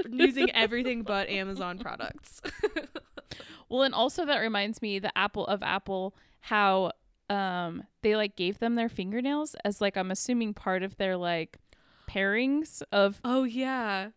using 0.09 0.51
everything 0.51 1.03
but 1.03 1.29
Amazon 1.29 1.79
products. 1.79 2.41
Well, 3.69 3.83
and 3.83 3.93
also 3.93 4.25
that 4.25 4.37
reminds 4.39 4.81
me 4.81 4.99
the 4.99 5.15
Apple 5.17 5.45
of 5.47 5.63
Apple 5.63 6.15
how 6.45 6.91
um 7.29 7.81
they 8.03 8.15
like 8.15 8.35
gave 8.35 8.59
them 8.59 8.75
their 8.75 8.87
fingernails 8.89 9.55
as 9.65 9.81
like 9.81 9.97
I'm 9.97 10.11
assuming 10.11 10.53
part 10.53 10.83
of 10.83 10.95
their 10.97 11.17
like 11.17 11.57
pairings 12.09 12.83
of 12.91 13.19
oh 13.25 13.43
yeah. 13.45 14.09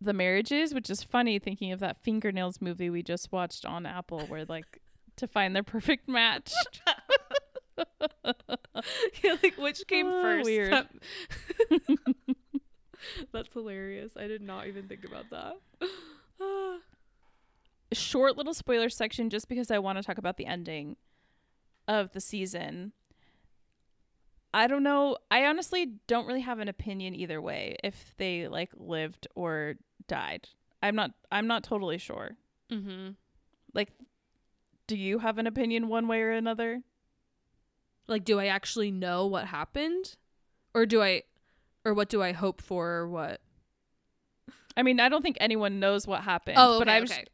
the 0.00 0.14
marriages, 0.14 0.72
which 0.72 0.88
is 0.88 1.02
funny 1.02 1.38
thinking 1.38 1.70
of 1.72 1.80
that 1.80 2.02
fingernails 2.02 2.60
movie 2.62 2.88
we 2.90 3.02
just 3.02 3.30
watched 3.32 3.66
on 3.66 3.84
Apple 3.86 4.20
where 4.28 4.44
like 4.46 4.80
to 5.16 5.26
find 5.28 5.54
their 5.54 5.62
perfect 5.62 6.08
match. 6.08 6.52
yeah, 9.22 9.36
like 9.42 9.56
which 9.58 9.86
came 9.86 10.06
Oh, 10.06 10.22
first? 10.22 10.44
weird. 10.46 10.72
That- 10.72 10.90
That's 13.32 13.52
hilarious. 13.52 14.16
I 14.16 14.26
did 14.26 14.40
not 14.42 14.68
even 14.68 14.88
think 14.88 15.04
about 15.04 15.26
that. 15.30 15.58
Short 17.92 18.36
little 18.38 18.54
spoiler 18.54 18.88
section 18.88 19.28
just 19.28 19.48
because 19.48 19.70
I 19.70 19.78
want 19.80 19.98
to 19.98 20.02
talk 20.04 20.16
about 20.18 20.36
the 20.38 20.46
ending 20.46 20.96
of 21.88 22.12
the 22.12 22.20
season. 22.20 22.92
I 24.54 24.66
don't 24.66 24.82
know. 24.82 25.16
I 25.30 25.46
honestly 25.46 25.94
don't 26.06 26.26
really 26.26 26.40
have 26.42 26.58
an 26.58 26.68
opinion 26.68 27.14
either 27.14 27.40
way 27.40 27.76
if 27.82 28.14
they 28.18 28.48
like 28.48 28.70
lived 28.76 29.26
or 29.34 29.74
died. 30.08 30.48
I'm 30.82 30.94
not 30.94 31.12
I'm 31.30 31.46
not 31.46 31.62
totally 31.64 31.98
sure. 31.98 32.32
mhm. 32.70 33.16
Like 33.74 33.90
do 34.86 34.96
you 34.96 35.20
have 35.20 35.38
an 35.38 35.46
opinion 35.46 35.88
one 35.88 36.06
way 36.08 36.20
or 36.20 36.32
another? 36.32 36.82
Like 38.08 38.24
do 38.24 38.38
I 38.38 38.46
actually 38.46 38.90
know 38.90 39.26
what 39.26 39.46
happened? 39.46 40.16
Or 40.74 40.84
do 40.86 41.00
I 41.02 41.22
or 41.84 41.94
what 41.94 42.08
do 42.10 42.22
I 42.22 42.32
hope 42.32 42.60
for 42.60 42.88
or 42.90 43.08
what? 43.08 43.40
I 44.76 44.82
mean, 44.82 45.00
I 45.00 45.08
don't 45.08 45.22
think 45.22 45.36
anyone 45.40 45.80
knows 45.80 46.06
what 46.06 46.22
happened, 46.22 46.56
Oh, 46.58 46.78
but 46.78 46.88
I 46.88 47.00
was 47.00 47.10
okay. 47.10 47.24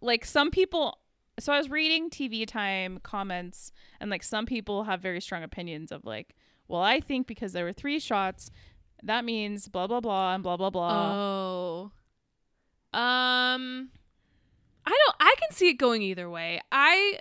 like 0.00 0.24
some 0.24 0.50
people 0.50 0.98
so 1.38 1.52
I 1.52 1.58
was 1.58 1.70
reading 1.70 2.10
TV 2.10 2.46
time 2.46 3.00
comments 3.02 3.72
and 4.00 4.10
like 4.10 4.22
some 4.22 4.46
people 4.46 4.84
have 4.84 5.00
very 5.00 5.20
strong 5.20 5.42
opinions 5.42 5.90
of 5.90 6.04
like, 6.04 6.34
well, 6.68 6.80
I 6.80 7.00
think 7.00 7.26
because 7.26 7.52
there 7.52 7.64
were 7.64 7.72
three 7.72 7.98
shots, 7.98 8.50
that 9.02 9.24
means 9.24 9.68
blah 9.68 9.86
blah 9.86 10.00
blah 10.00 10.34
and 10.34 10.42
blah 10.42 10.56
blah 10.56 10.70
blah. 10.70 11.12
Oh. 11.14 11.90
Um 12.92 13.90
I 14.86 14.90
don't 14.90 15.16
I 15.20 15.34
can 15.38 15.50
see 15.50 15.68
it 15.68 15.74
going 15.74 16.02
either 16.02 16.30
way. 16.30 16.60
I 16.70 17.18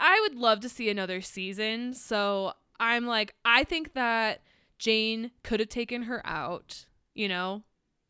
I 0.00 0.18
would 0.22 0.36
love 0.36 0.60
to 0.60 0.68
see 0.68 0.88
another 0.88 1.20
season. 1.20 1.92
So 1.94 2.54
I'm 2.80 3.06
like 3.06 3.34
I 3.44 3.64
think 3.64 3.92
that 3.94 4.42
Jane 4.78 5.30
could 5.42 5.60
have 5.60 5.68
taken 5.68 6.02
her 6.04 6.26
out, 6.26 6.86
you 7.14 7.28
know? 7.28 7.62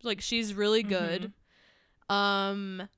Like 0.02 0.20
she's 0.20 0.54
really 0.54 0.82
good. 0.84 1.32
Um 2.08 2.88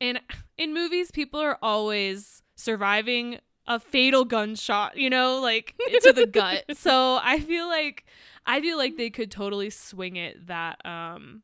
and 0.00 0.20
in 0.56 0.74
movies 0.74 1.10
people 1.10 1.40
are 1.40 1.58
always 1.62 2.42
surviving 2.56 3.38
a 3.66 3.80
fatal 3.80 4.24
gunshot, 4.24 4.96
you 4.96 5.10
know, 5.10 5.40
like 5.40 5.74
to 6.02 6.12
the 6.12 6.26
gut. 6.26 6.64
So 6.76 7.18
I 7.22 7.40
feel 7.40 7.66
like 7.66 8.04
I 8.46 8.60
feel 8.60 8.76
like 8.76 8.96
they 8.96 9.10
could 9.10 9.30
totally 9.30 9.70
swing 9.70 10.16
it 10.16 10.46
that 10.46 10.84
um 10.84 11.42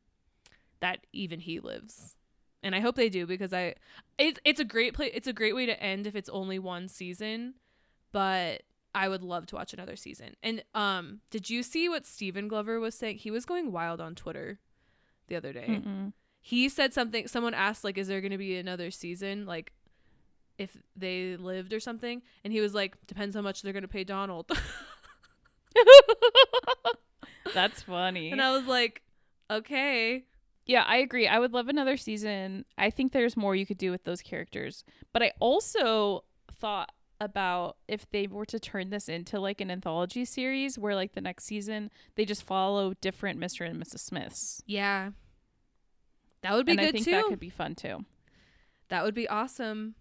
that 0.79 1.05
even 1.13 1.39
he 1.39 1.59
lives 1.59 2.15
and 2.63 2.73
I 2.73 2.79
hope 2.79 2.95
they 2.95 3.09
do 3.09 3.27
because 3.27 3.53
I 3.53 3.75
it's 4.17 4.39
it's 4.45 4.59
a 4.59 4.65
great 4.65 4.93
play. 4.93 5.11
It's 5.13 5.27
a 5.27 5.33
great 5.33 5.53
way 5.53 5.65
to 5.65 5.81
end 5.83 6.07
if 6.07 6.15
it's 6.15 6.29
only 6.29 6.57
one 6.57 6.87
season, 6.87 7.55
but 8.11 8.63
I 8.95 9.09
would 9.09 9.21
love 9.21 9.45
to 9.47 9.55
watch 9.55 9.73
another 9.73 9.95
season. 9.95 10.35
And 10.41 10.63
um, 10.73 11.19
did 11.29 11.49
you 11.49 11.61
see 11.63 11.89
what 11.89 12.05
Stephen 12.05 12.47
Glover 12.47 12.79
was 12.79 12.95
saying? 12.95 13.17
He 13.17 13.31
was 13.31 13.45
going 13.45 13.71
wild 13.71 13.99
on 13.99 14.15
Twitter 14.15 14.59
the 15.27 15.35
other 15.35 15.51
day. 15.51 15.65
Mm-mm. 15.67 16.13
He 16.45 16.67
said 16.69 16.93
something. 16.93 17.27
Someone 17.27 17.53
asked 17.55 17.83
like, 17.83 17.97
"Is 17.97 18.07
there 18.09 18.21
going 18.21 18.31
to 18.31 18.37
be 18.37 18.57
another 18.57 18.91
season?" 18.91 19.45
Like. 19.45 19.71
If 20.59 20.77
they 20.95 21.35
lived 21.35 21.73
or 21.73 21.79
something, 21.79 22.21
and 22.43 22.53
he 22.53 22.61
was 22.61 22.75
like, 22.75 22.95
"Depends 23.07 23.35
how 23.35 23.41
much 23.41 23.63
they're 23.63 23.73
gonna 23.73 23.87
pay 23.87 24.03
Donald." 24.03 24.51
That's 27.53 27.81
funny. 27.81 28.31
and 28.31 28.41
I 28.41 28.51
was 28.55 28.67
like, 28.67 29.01
"Okay, 29.49 30.25
Yeah, 30.65 30.83
I 30.87 30.97
agree. 30.97 31.27
I 31.27 31.39
would 31.39 31.53
love 31.53 31.67
another 31.69 31.97
season. 31.97 32.65
I 32.77 32.89
think 32.91 33.11
there's 33.11 33.35
more 33.35 33.55
you 33.55 33.65
could 33.65 33.79
do 33.79 33.89
with 33.91 34.03
those 34.05 34.21
characters. 34.21 34.83
But 35.11 35.21
I 35.23 35.33
also 35.39 36.23
thought 36.51 36.91
about 37.19 37.77
if 37.87 38.09
they 38.11 38.27
were 38.27 38.45
to 38.45 38.59
turn 38.59 38.89
this 38.89 39.09
into 39.09 39.39
like 39.39 39.59
an 39.59 39.71
anthology 39.71 40.23
series 40.23 40.77
where 40.77 40.95
like 40.95 41.13
the 41.13 41.21
next 41.21 41.45
season 41.45 41.89
they 42.15 42.25
just 42.25 42.43
follow 42.43 42.93
different 43.01 43.39
Mr. 43.39 43.67
and 43.67 43.81
Mrs. 43.81 43.99
Smiths. 43.99 44.61
yeah, 44.65 45.11
that 46.43 46.53
would 46.53 46.65
be 46.65 46.73
and 46.73 46.79
good 46.79 46.89
I 46.89 46.91
think 46.91 47.05
too." 47.05 47.11
that 47.11 47.25
could 47.25 47.39
be 47.39 47.49
fun 47.49 47.75
too. 47.75 48.05
That 48.89 49.03
would 49.03 49.15
be 49.15 49.27
awesome. 49.27 49.95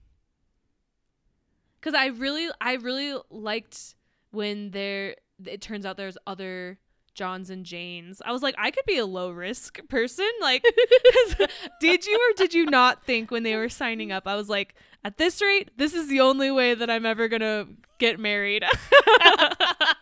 Cuz 1.80 1.94
I 1.94 2.06
really 2.06 2.48
I 2.60 2.74
really 2.74 3.18
liked 3.30 3.94
when 4.30 4.70
there 4.70 5.16
it 5.44 5.60
turns 5.60 5.86
out 5.86 5.96
there's 5.96 6.18
other 6.26 6.78
Johns 7.14 7.50
and 7.50 7.64
Janes. 7.66 8.22
I 8.24 8.32
was 8.32 8.42
like 8.42 8.54
I 8.58 8.70
could 8.70 8.84
be 8.86 8.98
a 8.98 9.06
low 9.06 9.30
risk 9.30 9.80
person 9.88 10.28
Like, 10.40 10.62
did 11.80 12.06
you 12.06 12.30
or 12.30 12.34
did 12.36 12.54
you 12.54 12.66
not 12.66 13.04
think 13.04 13.30
when 13.30 13.42
they 13.42 13.56
were 13.56 13.68
signing 13.68 14.12
up 14.12 14.26
I 14.26 14.36
was 14.36 14.48
like 14.48 14.74
at 15.04 15.18
this 15.18 15.40
rate 15.42 15.70
this 15.76 15.94
is 15.94 16.08
the 16.08 16.20
only 16.20 16.50
way 16.50 16.74
that 16.74 16.88
I'm 16.90 17.06
ever 17.06 17.28
going 17.28 17.40
to 17.40 17.68
get 18.02 18.18
married. 18.18 18.64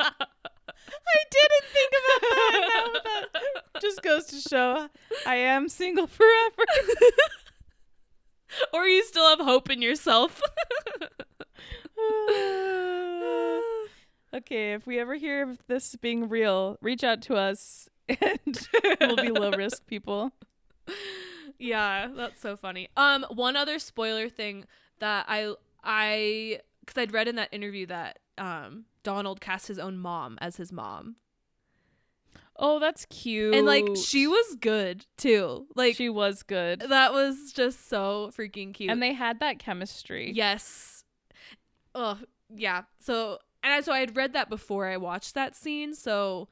I 1.13 1.25
didn't 1.31 1.65
think 1.73 1.93
about 2.01 2.21
that. 2.21 2.61
That, 3.03 3.27
that 3.73 3.83
just 3.83 4.03
goes 4.03 4.27
to 4.27 4.41
show 4.41 4.89
I 5.27 5.37
am 5.37 5.69
single 5.69 6.07
forever. 6.07 6.65
or 8.73 8.87
you 8.87 9.05
still 9.05 9.29
have 9.29 9.41
hope 9.41 9.71
in 9.71 9.83
yourself. 9.83 10.41
okay, 14.35 14.73
if 14.73 14.87
we 14.87 14.99
ever 14.99 15.15
hear 15.15 15.43
of 15.43 15.59
this 15.67 15.97
being 15.97 16.29
real, 16.29 16.77
reach 16.81 17.05
out 17.05 17.23
to 17.23 17.35
us 17.35 17.89
and 18.09 18.69
we'll 19.01 19.17
be 19.17 19.31
low 19.31 19.51
risk 19.53 19.87
people. 19.87 20.33
yeah, 21.59 22.09
that's 22.15 22.41
so 22.41 22.57
funny. 22.57 22.89
Um, 22.97 23.25
one 23.31 23.57
other 23.57 23.79
spoiler 23.79 24.29
thing 24.29 24.65
that 24.99 25.27
I 25.29 25.55
I 25.83 26.61
because 26.81 27.01
I'd 27.01 27.13
read 27.13 27.29
in 27.29 27.37
that 27.37 27.49
interview 27.53 27.87
that 27.87 28.19
um 28.39 28.85
Donald 29.03 29.41
cast 29.41 29.69
his 29.69 29.79
own 29.79 29.99
mom 29.99 30.37
as 30.41 30.57
his 30.57 30.73
mom, 30.73 31.17
Oh, 32.57 32.79
that's 32.79 33.07
cute. 33.07 33.55
and 33.55 33.67
like 33.67 33.89
she 33.97 34.27
was 34.27 34.57
good 34.61 35.07
too. 35.17 35.67
Like 35.75 35.97
she 35.97 36.09
was 36.11 36.43
good. 36.43 36.81
that 36.81 37.13
was 37.13 37.53
just 37.55 37.89
so 37.89 38.31
freaking 38.37 38.75
cute. 38.75 38.91
And 38.91 39.03
they 39.03 39.15
had 39.15 39.41
that 39.41 39.59
chemistry. 39.59 40.31
yes, 40.33 41.05
oh 41.95 42.19
yeah. 42.55 42.83
So 42.99 43.39
and 43.63 43.73
I, 43.73 43.81
so 43.81 43.93
I 43.93 44.01
had 44.01 44.17
read 44.17 44.35
that 44.35 44.49
before 44.51 44.87
I 44.87 44.97
watched 44.99 45.35
that 45.35 45.57
scene. 45.57 45.95
So 45.95 46.49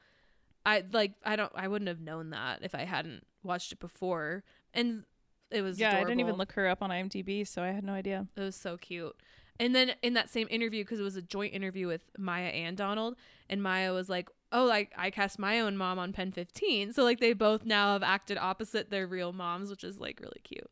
I 0.65 0.83
like 0.91 1.13
I 1.23 1.35
don't 1.35 1.51
I 1.55 1.67
wouldn't 1.67 1.87
have 1.89 2.01
known 2.01 2.31
that 2.31 2.59
if 2.63 2.73
I 2.73 2.85
hadn't 2.85 3.23
watched 3.43 3.71
it 3.71 3.79
before. 3.79 4.43
And 4.73 5.03
it 5.51 5.61
was 5.61 5.79
Yeah, 5.79 5.95
I 5.95 5.99
didn't 6.03 6.19
even 6.21 6.35
look 6.35 6.53
her 6.53 6.67
up 6.67 6.81
on 6.81 6.89
IMDb, 6.89 7.47
so 7.47 7.61
I 7.61 7.67
had 7.67 7.83
no 7.83 7.93
idea. 7.93 8.25
It 8.35 8.41
was 8.41 8.55
so 8.55 8.77
cute. 8.77 9.15
And 9.59 9.75
then 9.75 9.91
in 10.01 10.13
that 10.13 10.29
same 10.29 10.47
interview, 10.49 10.83
because 10.83 10.99
it 10.99 11.03
was 11.03 11.17
a 11.17 11.21
joint 11.21 11.53
interview 11.53 11.87
with 11.87 12.01
Maya 12.17 12.47
and 12.47 12.77
Donald, 12.77 13.17
and 13.49 13.61
Maya 13.61 13.93
was 13.93 14.07
like, 14.09 14.29
"Oh, 14.53 14.63
like 14.63 14.93
I 14.97 15.11
cast 15.11 15.37
my 15.37 15.59
own 15.59 15.75
mom 15.75 15.99
on 15.99 16.13
Pen 16.13 16.31
15." 16.31 16.93
So 16.93 17.03
like 17.03 17.19
they 17.19 17.33
both 17.33 17.65
now 17.65 17.93
have 17.93 18.03
acted 18.03 18.37
opposite 18.37 18.89
their 18.89 19.05
real 19.05 19.33
moms, 19.33 19.69
which 19.69 19.83
is 19.83 19.99
like 19.99 20.19
really 20.21 20.39
cute. 20.43 20.69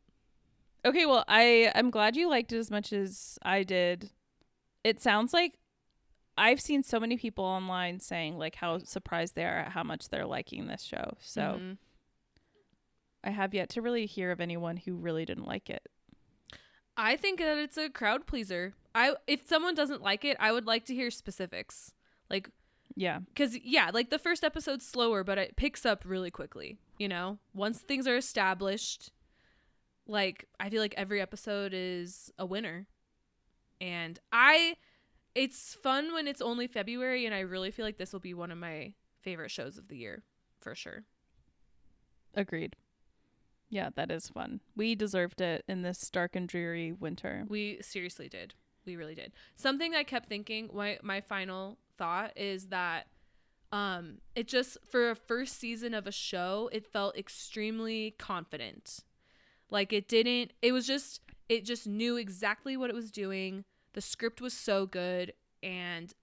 Okay, 0.85 1.05
well, 1.05 1.25
I 1.27 1.71
I'm 1.75 1.89
glad 1.89 2.15
you 2.15 2.29
liked 2.29 2.53
it 2.53 2.57
as 2.59 2.71
much 2.71 2.93
as 2.93 3.37
I 3.43 3.63
did. 3.63 4.11
It 4.85 5.01
sounds 5.01 5.33
like 5.33 5.59
I've 6.37 6.61
seen 6.61 6.81
so 6.81 6.99
many 6.99 7.17
people 7.17 7.43
online 7.43 7.99
saying 7.99 8.37
like 8.37 8.55
how 8.55 8.77
surprised 8.77 9.35
they 9.35 9.43
are 9.43 9.57
at 9.57 9.71
how 9.73 9.83
much 9.83 10.07
they're 10.09 10.25
liking 10.27 10.67
this 10.67 10.83
show. 10.83 11.17
So 11.19 11.41
Mhm. 11.41 11.77
I 13.23 13.31
have 13.31 13.53
yet 13.53 13.69
to 13.71 13.81
really 13.81 14.05
hear 14.05 14.31
of 14.31 14.39
anyone 14.39 14.77
who 14.77 14.95
really 14.95 15.25
didn't 15.25 15.45
like 15.47 15.69
it. 15.69 15.85
I 16.97 17.15
think 17.15 17.39
that 17.39 17.57
it's 17.57 17.77
a 17.77 17.89
crowd 17.89 18.25
pleaser. 18.25 18.73
I 18.95 19.15
if 19.27 19.47
someone 19.47 19.75
doesn't 19.75 20.01
like 20.01 20.25
it, 20.25 20.35
I 20.39 20.51
would 20.51 20.65
like 20.65 20.85
to 20.85 20.95
hear 20.95 21.11
specifics. 21.11 21.93
Like 22.29 22.49
Yeah. 22.95 23.19
cuz 23.35 23.57
yeah, 23.63 23.91
like 23.93 24.09
the 24.09 24.19
first 24.19 24.43
episode's 24.43 24.85
slower, 24.85 25.23
but 25.23 25.37
it 25.37 25.55
picks 25.55 25.85
up 25.85 26.03
really 26.05 26.31
quickly, 26.31 26.79
you 26.97 27.07
know? 27.07 27.37
Once 27.53 27.79
things 27.79 28.07
are 28.07 28.17
established, 28.17 29.11
like 30.07 30.45
I 30.59 30.69
feel 30.69 30.81
like 30.81 30.95
every 30.97 31.21
episode 31.21 31.71
is 31.73 32.31
a 32.39 32.45
winner. 32.45 32.87
And 33.79 34.19
I 34.31 34.77
it's 35.35 35.75
fun 35.75 36.13
when 36.13 36.27
it's 36.27 36.41
only 36.41 36.65
February 36.65 37.27
and 37.27 37.35
I 37.35 37.41
really 37.41 37.69
feel 37.69 37.85
like 37.85 37.97
this 37.97 38.11
will 38.11 38.19
be 38.19 38.33
one 38.33 38.51
of 38.51 38.57
my 38.57 38.95
favorite 39.21 39.51
shows 39.51 39.77
of 39.77 39.87
the 39.87 39.97
year 39.97 40.23
for 40.59 40.73
sure. 40.73 41.03
Agreed. 42.33 42.75
Yeah, 43.69 43.89
that 43.95 44.11
is 44.11 44.29
fun. 44.29 44.61
We 44.75 44.95
deserved 44.95 45.41
it 45.41 45.63
in 45.67 45.81
this 45.81 46.09
dark 46.09 46.35
and 46.35 46.47
dreary 46.47 46.91
winter. 46.93 47.45
We 47.47 47.79
seriously 47.81 48.29
did. 48.29 48.53
We 48.85 48.95
really 48.95 49.15
did. 49.15 49.33
Something 49.55 49.93
I 49.93 50.03
kept 50.03 50.29
thinking, 50.29 50.69
my 50.73 50.99
my 51.03 51.21
final 51.21 51.77
thought 51.97 52.31
is 52.37 52.67
that 52.67 53.07
um 53.71 54.19
it 54.35 54.47
just 54.47 54.77
for 54.87 55.09
a 55.09 55.15
first 55.15 55.59
season 55.59 55.93
of 55.93 56.07
a 56.07 56.11
show, 56.11 56.69
it 56.71 56.87
felt 56.87 57.17
extremely 57.17 58.15
confident. 58.17 58.99
Like 59.69 59.91
it 59.91 60.07
didn't 60.07 60.53
it 60.61 60.71
was 60.71 60.87
just 60.87 61.21
it 61.49 61.65
just 61.65 61.87
knew 61.87 62.15
exactly 62.15 62.77
what 62.77 62.89
it 62.89 62.95
was 62.95 63.11
doing. 63.11 63.65
The 63.93 64.01
script 64.01 64.39
was 64.39 64.53
so 64.53 64.85
good 64.85 65.33
and 65.61 66.13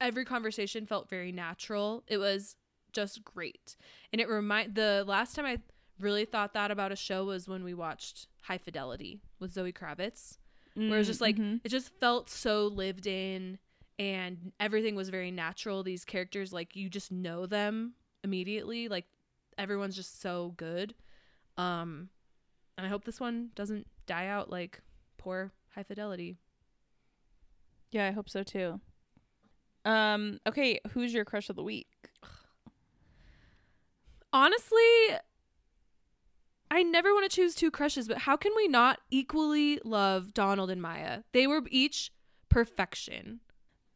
every 0.00 0.24
conversation 0.24 0.86
felt 0.86 1.08
very 1.10 1.32
natural. 1.32 2.04
It 2.06 2.18
was 2.18 2.54
just 2.92 3.24
great. 3.24 3.76
And 4.12 4.20
it 4.20 4.28
remind 4.28 4.76
the 4.76 5.04
last 5.06 5.34
time 5.34 5.46
I 5.46 5.58
really 5.98 6.24
thought 6.24 6.54
that 6.54 6.70
about 6.70 6.92
a 6.92 6.96
show 6.96 7.24
was 7.24 7.46
when 7.48 7.62
we 7.64 7.74
watched 7.74 8.26
High 8.42 8.58
Fidelity 8.58 9.20
with 9.38 9.52
Zoe 9.52 9.72
Kravitz 9.72 10.38
where 10.74 10.94
it 10.96 10.98
was 10.98 11.06
just 11.06 11.20
like 11.20 11.36
Mhm. 11.36 11.60
it 11.62 11.68
just 11.68 11.90
felt 12.00 12.28
so 12.28 12.66
lived 12.66 13.06
in 13.06 13.58
and 13.98 14.50
everything 14.58 14.96
was 14.96 15.08
very 15.08 15.30
natural 15.30 15.84
these 15.84 16.04
characters 16.04 16.52
like 16.52 16.74
you 16.74 16.88
just 16.90 17.12
know 17.12 17.46
them 17.46 17.94
immediately 18.24 18.88
like 18.88 19.06
everyone's 19.56 19.94
just 19.94 20.20
so 20.20 20.52
good 20.56 20.92
um 21.56 22.08
and 22.76 22.84
i 22.84 22.90
hope 22.90 23.04
this 23.04 23.20
one 23.20 23.50
doesn't 23.54 23.86
die 24.06 24.26
out 24.26 24.50
like 24.50 24.80
poor 25.16 25.52
high 25.74 25.84
fidelity 25.84 26.36
Yeah, 27.92 28.08
I 28.08 28.10
hope 28.10 28.28
so 28.28 28.42
too. 28.42 28.80
Um, 29.84 30.40
okay, 30.48 30.80
who's 30.90 31.14
your 31.14 31.24
crush 31.24 31.48
of 31.48 31.54
the 31.54 31.62
week? 31.62 31.86
honestly 34.32 34.80
i 36.74 36.82
never 36.82 37.14
want 37.14 37.30
to 37.30 37.34
choose 37.34 37.54
two 37.54 37.70
crushes 37.70 38.08
but 38.08 38.18
how 38.18 38.36
can 38.36 38.52
we 38.56 38.66
not 38.68 38.98
equally 39.10 39.80
love 39.84 40.34
donald 40.34 40.70
and 40.70 40.82
maya 40.82 41.20
they 41.32 41.46
were 41.46 41.62
each 41.70 42.10
perfection 42.48 43.40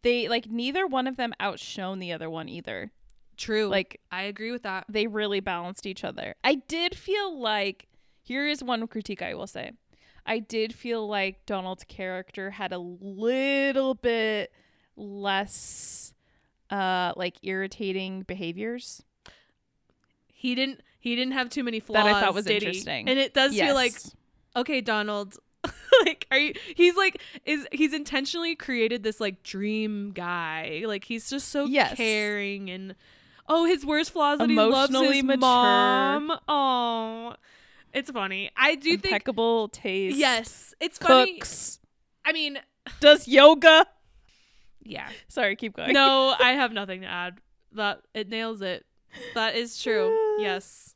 They 0.02 0.28
like 0.28 0.46
neither 0.50 0.86
one 0.86 1.06
of 1.06 1.16
them 1.16 1.32
outshone 1.40 1.98
the 1.98 2.12
other 2.12 2.30
one 2.30 2.48
either. 2.48 2.92
true 3.36 3.66
Like 3.68 4.00
i 4.10 4.22
agree 4.22 4.52
with 4.52 4.62
that 4.62 4.84
they 4.88 5.06
really 5.06 5.40
balanced 5.40 5.86
each 5.86 6.04
other. 6.04 6.34
I 6.42 6.54
did 6.56 6.94
feel 6.96 7.38
like 7.38 7.88
here 8.22 8.46
is 8.48 8.62
one 8.62 8.86
critique 8.86 9.22
I 9.22 9.34
will 9.34 9.46
say. 9.46 9.72
I 10.26 10.38
did 10.40 10.74
feel 10.74 11.06
like 11.06 11.46
Donald's 11.46 11.84
character 11.84 12.50
had 12.50 12.72
a 12.72 12.78
little 12.78 13.94
bit 13.94 14.52
less 14.96 16.12
uh 16.70 17.12
like 17.16 17.36
irritating 17.42 18.22
behaviors. 18.22 19.02
he 20.32 20.54
didn't 20.54 20.80
he 20.98 21.14
didn't 21.16 21.32
have 21.34 21.48
too 21.48 21.62
many 21.64 21.80
flaws 21.80 22.04
That 22.04 22.14
I 22.14 22.20
thought 22.20 22.34
was 22.34 22.44
did 22.44 22.62
he? 22.62 22.68
interesting. 22.68 23.08
and 23.08 23.18
it 23.18 23.34
does 23.34 23.52
feel 23.54 23.74
like 23.74 23.94
okay 24.56 24.80
donald 24.80 25.36
like 26.04 26.26
are 26.30 26.38
you 26.38 26.54
he's 26.76 26.96
like 26.96 27.20
is 27.44 27.66
he's 27.72 27.92
intentionally 27.92 28.54
created 28.54 29.02
this 29.02 29.20
like 29.20 29.42
dream 29.42 30.12
guy 30.12 30.84
like 30.86 31.04
he's 31.04 31.28
just 31.28 31.48
so 31.48 31.66
Yes. 31.66 31.96
caring 31.96 32.70
and 32.70 32.94
oh 33.48 33.64
his 33.64 33.84
worst 33.84 34.12
flaws 34.12 34.38
that 34.38 34.48
he 34.48 34.56
loves 34.56 34.92
his 34.94 35.22
mature. 35.24 35.36
mom 35.38 36.32
oh 36.48 37.34
it's 37.92 38.10
funny 38.10 38.50
i 38.56 38.74
do 38.76 38.90
think 38.92 39.04
impeccable 39.06 39.68
taste. 39.68 40.16
yes 40.16 40.74
it's 40.80 40.98
funny 40.98 41.34
Cooks. 41.38 41.80
i 42.24 42.32
mean 42.32 42.58
Does 43.00 43.26
yoga. 43.28 43.86
yeah 44.82 45.08
Sorry, 45.28 45.56
keep 45.56 45.76
going. 45.76 45.92
no 45.92 46.34
i 46.40 46.52
have 46.52 46.72
nothing 46.72 47.00
to 47.02 47.06
add 47.08 47.38
that 47.72 48.00
it 48.14 48.28
nails 48.28 48.62
it 48.62 48.86
that 49.34 49.54
is 49.56 49.78
true 49.82 50.36
yes 50.40 50.94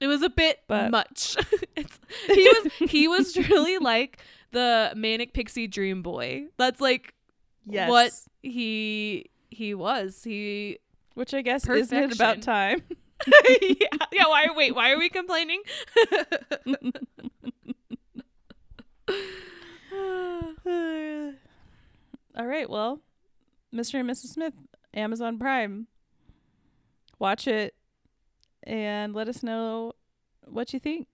It 0.00 0.06
was 0.08 0.22
a 0.22 0.30
bit 0.30 0.60
But- 0.68 0.90
much. 0.90 1.36
he 2.26 2.48
was 2.48 2.72
he 2.90 3.08
was 3.08 3.32
truly 3.32 3.78
like 3.78 4.18
the 4.52 4.92
manic 4.96 5.32
pixie 5.32 5.66
dream 5.66 6.02
boy. 6.02 6.46
That's 6.58 6.80
like 6.80 7.14
Yes. 7.66 7.88
what 7.88 8.12
he 8.42 9.30
he 9.50 9.74
was. 9.74 10.22
He 10.24 10.78
Which 11.14 11.32
I 11.34 11.40
guess 11.42 11.66
isn't 11.68 11.96
it 11.96 12.14
about 12.14 12.42
time? 12.42 12.82
yeah, 13.60 13.88
yeah, 14.12 14.26
why 14.26 14.46
wait, 14.54 14.74
why 14.74 14.90
are 14.92 14.98
we 14.98 15.08
complaining? 15.08 15.62
All 22.36 22.46
right, 22.46 22.68
well, 22.68 23.00
Mr. 23.72 24.00
and 24.00 24.10
Mrs. 24.10 24.26
Smith, 24.32 24.54
Amazon 24.92 25.38
Prime. 25.38 25.86
Watch 27.24 27.48
it 27.48 27.74
and 28.64 29.14
let 29.14 29.28
us 29.28 29.42
know 29.42 29.94
what 30.44 30.74
you 30.74 30.78
think. 30.78 31.08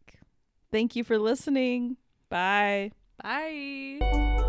Thank 0.72 0.96
you 0.96 1.04
for 1.04 1.20
listening. 1.20 1.98
Bye. 2.28 2.90
Bye. 3.22 4.40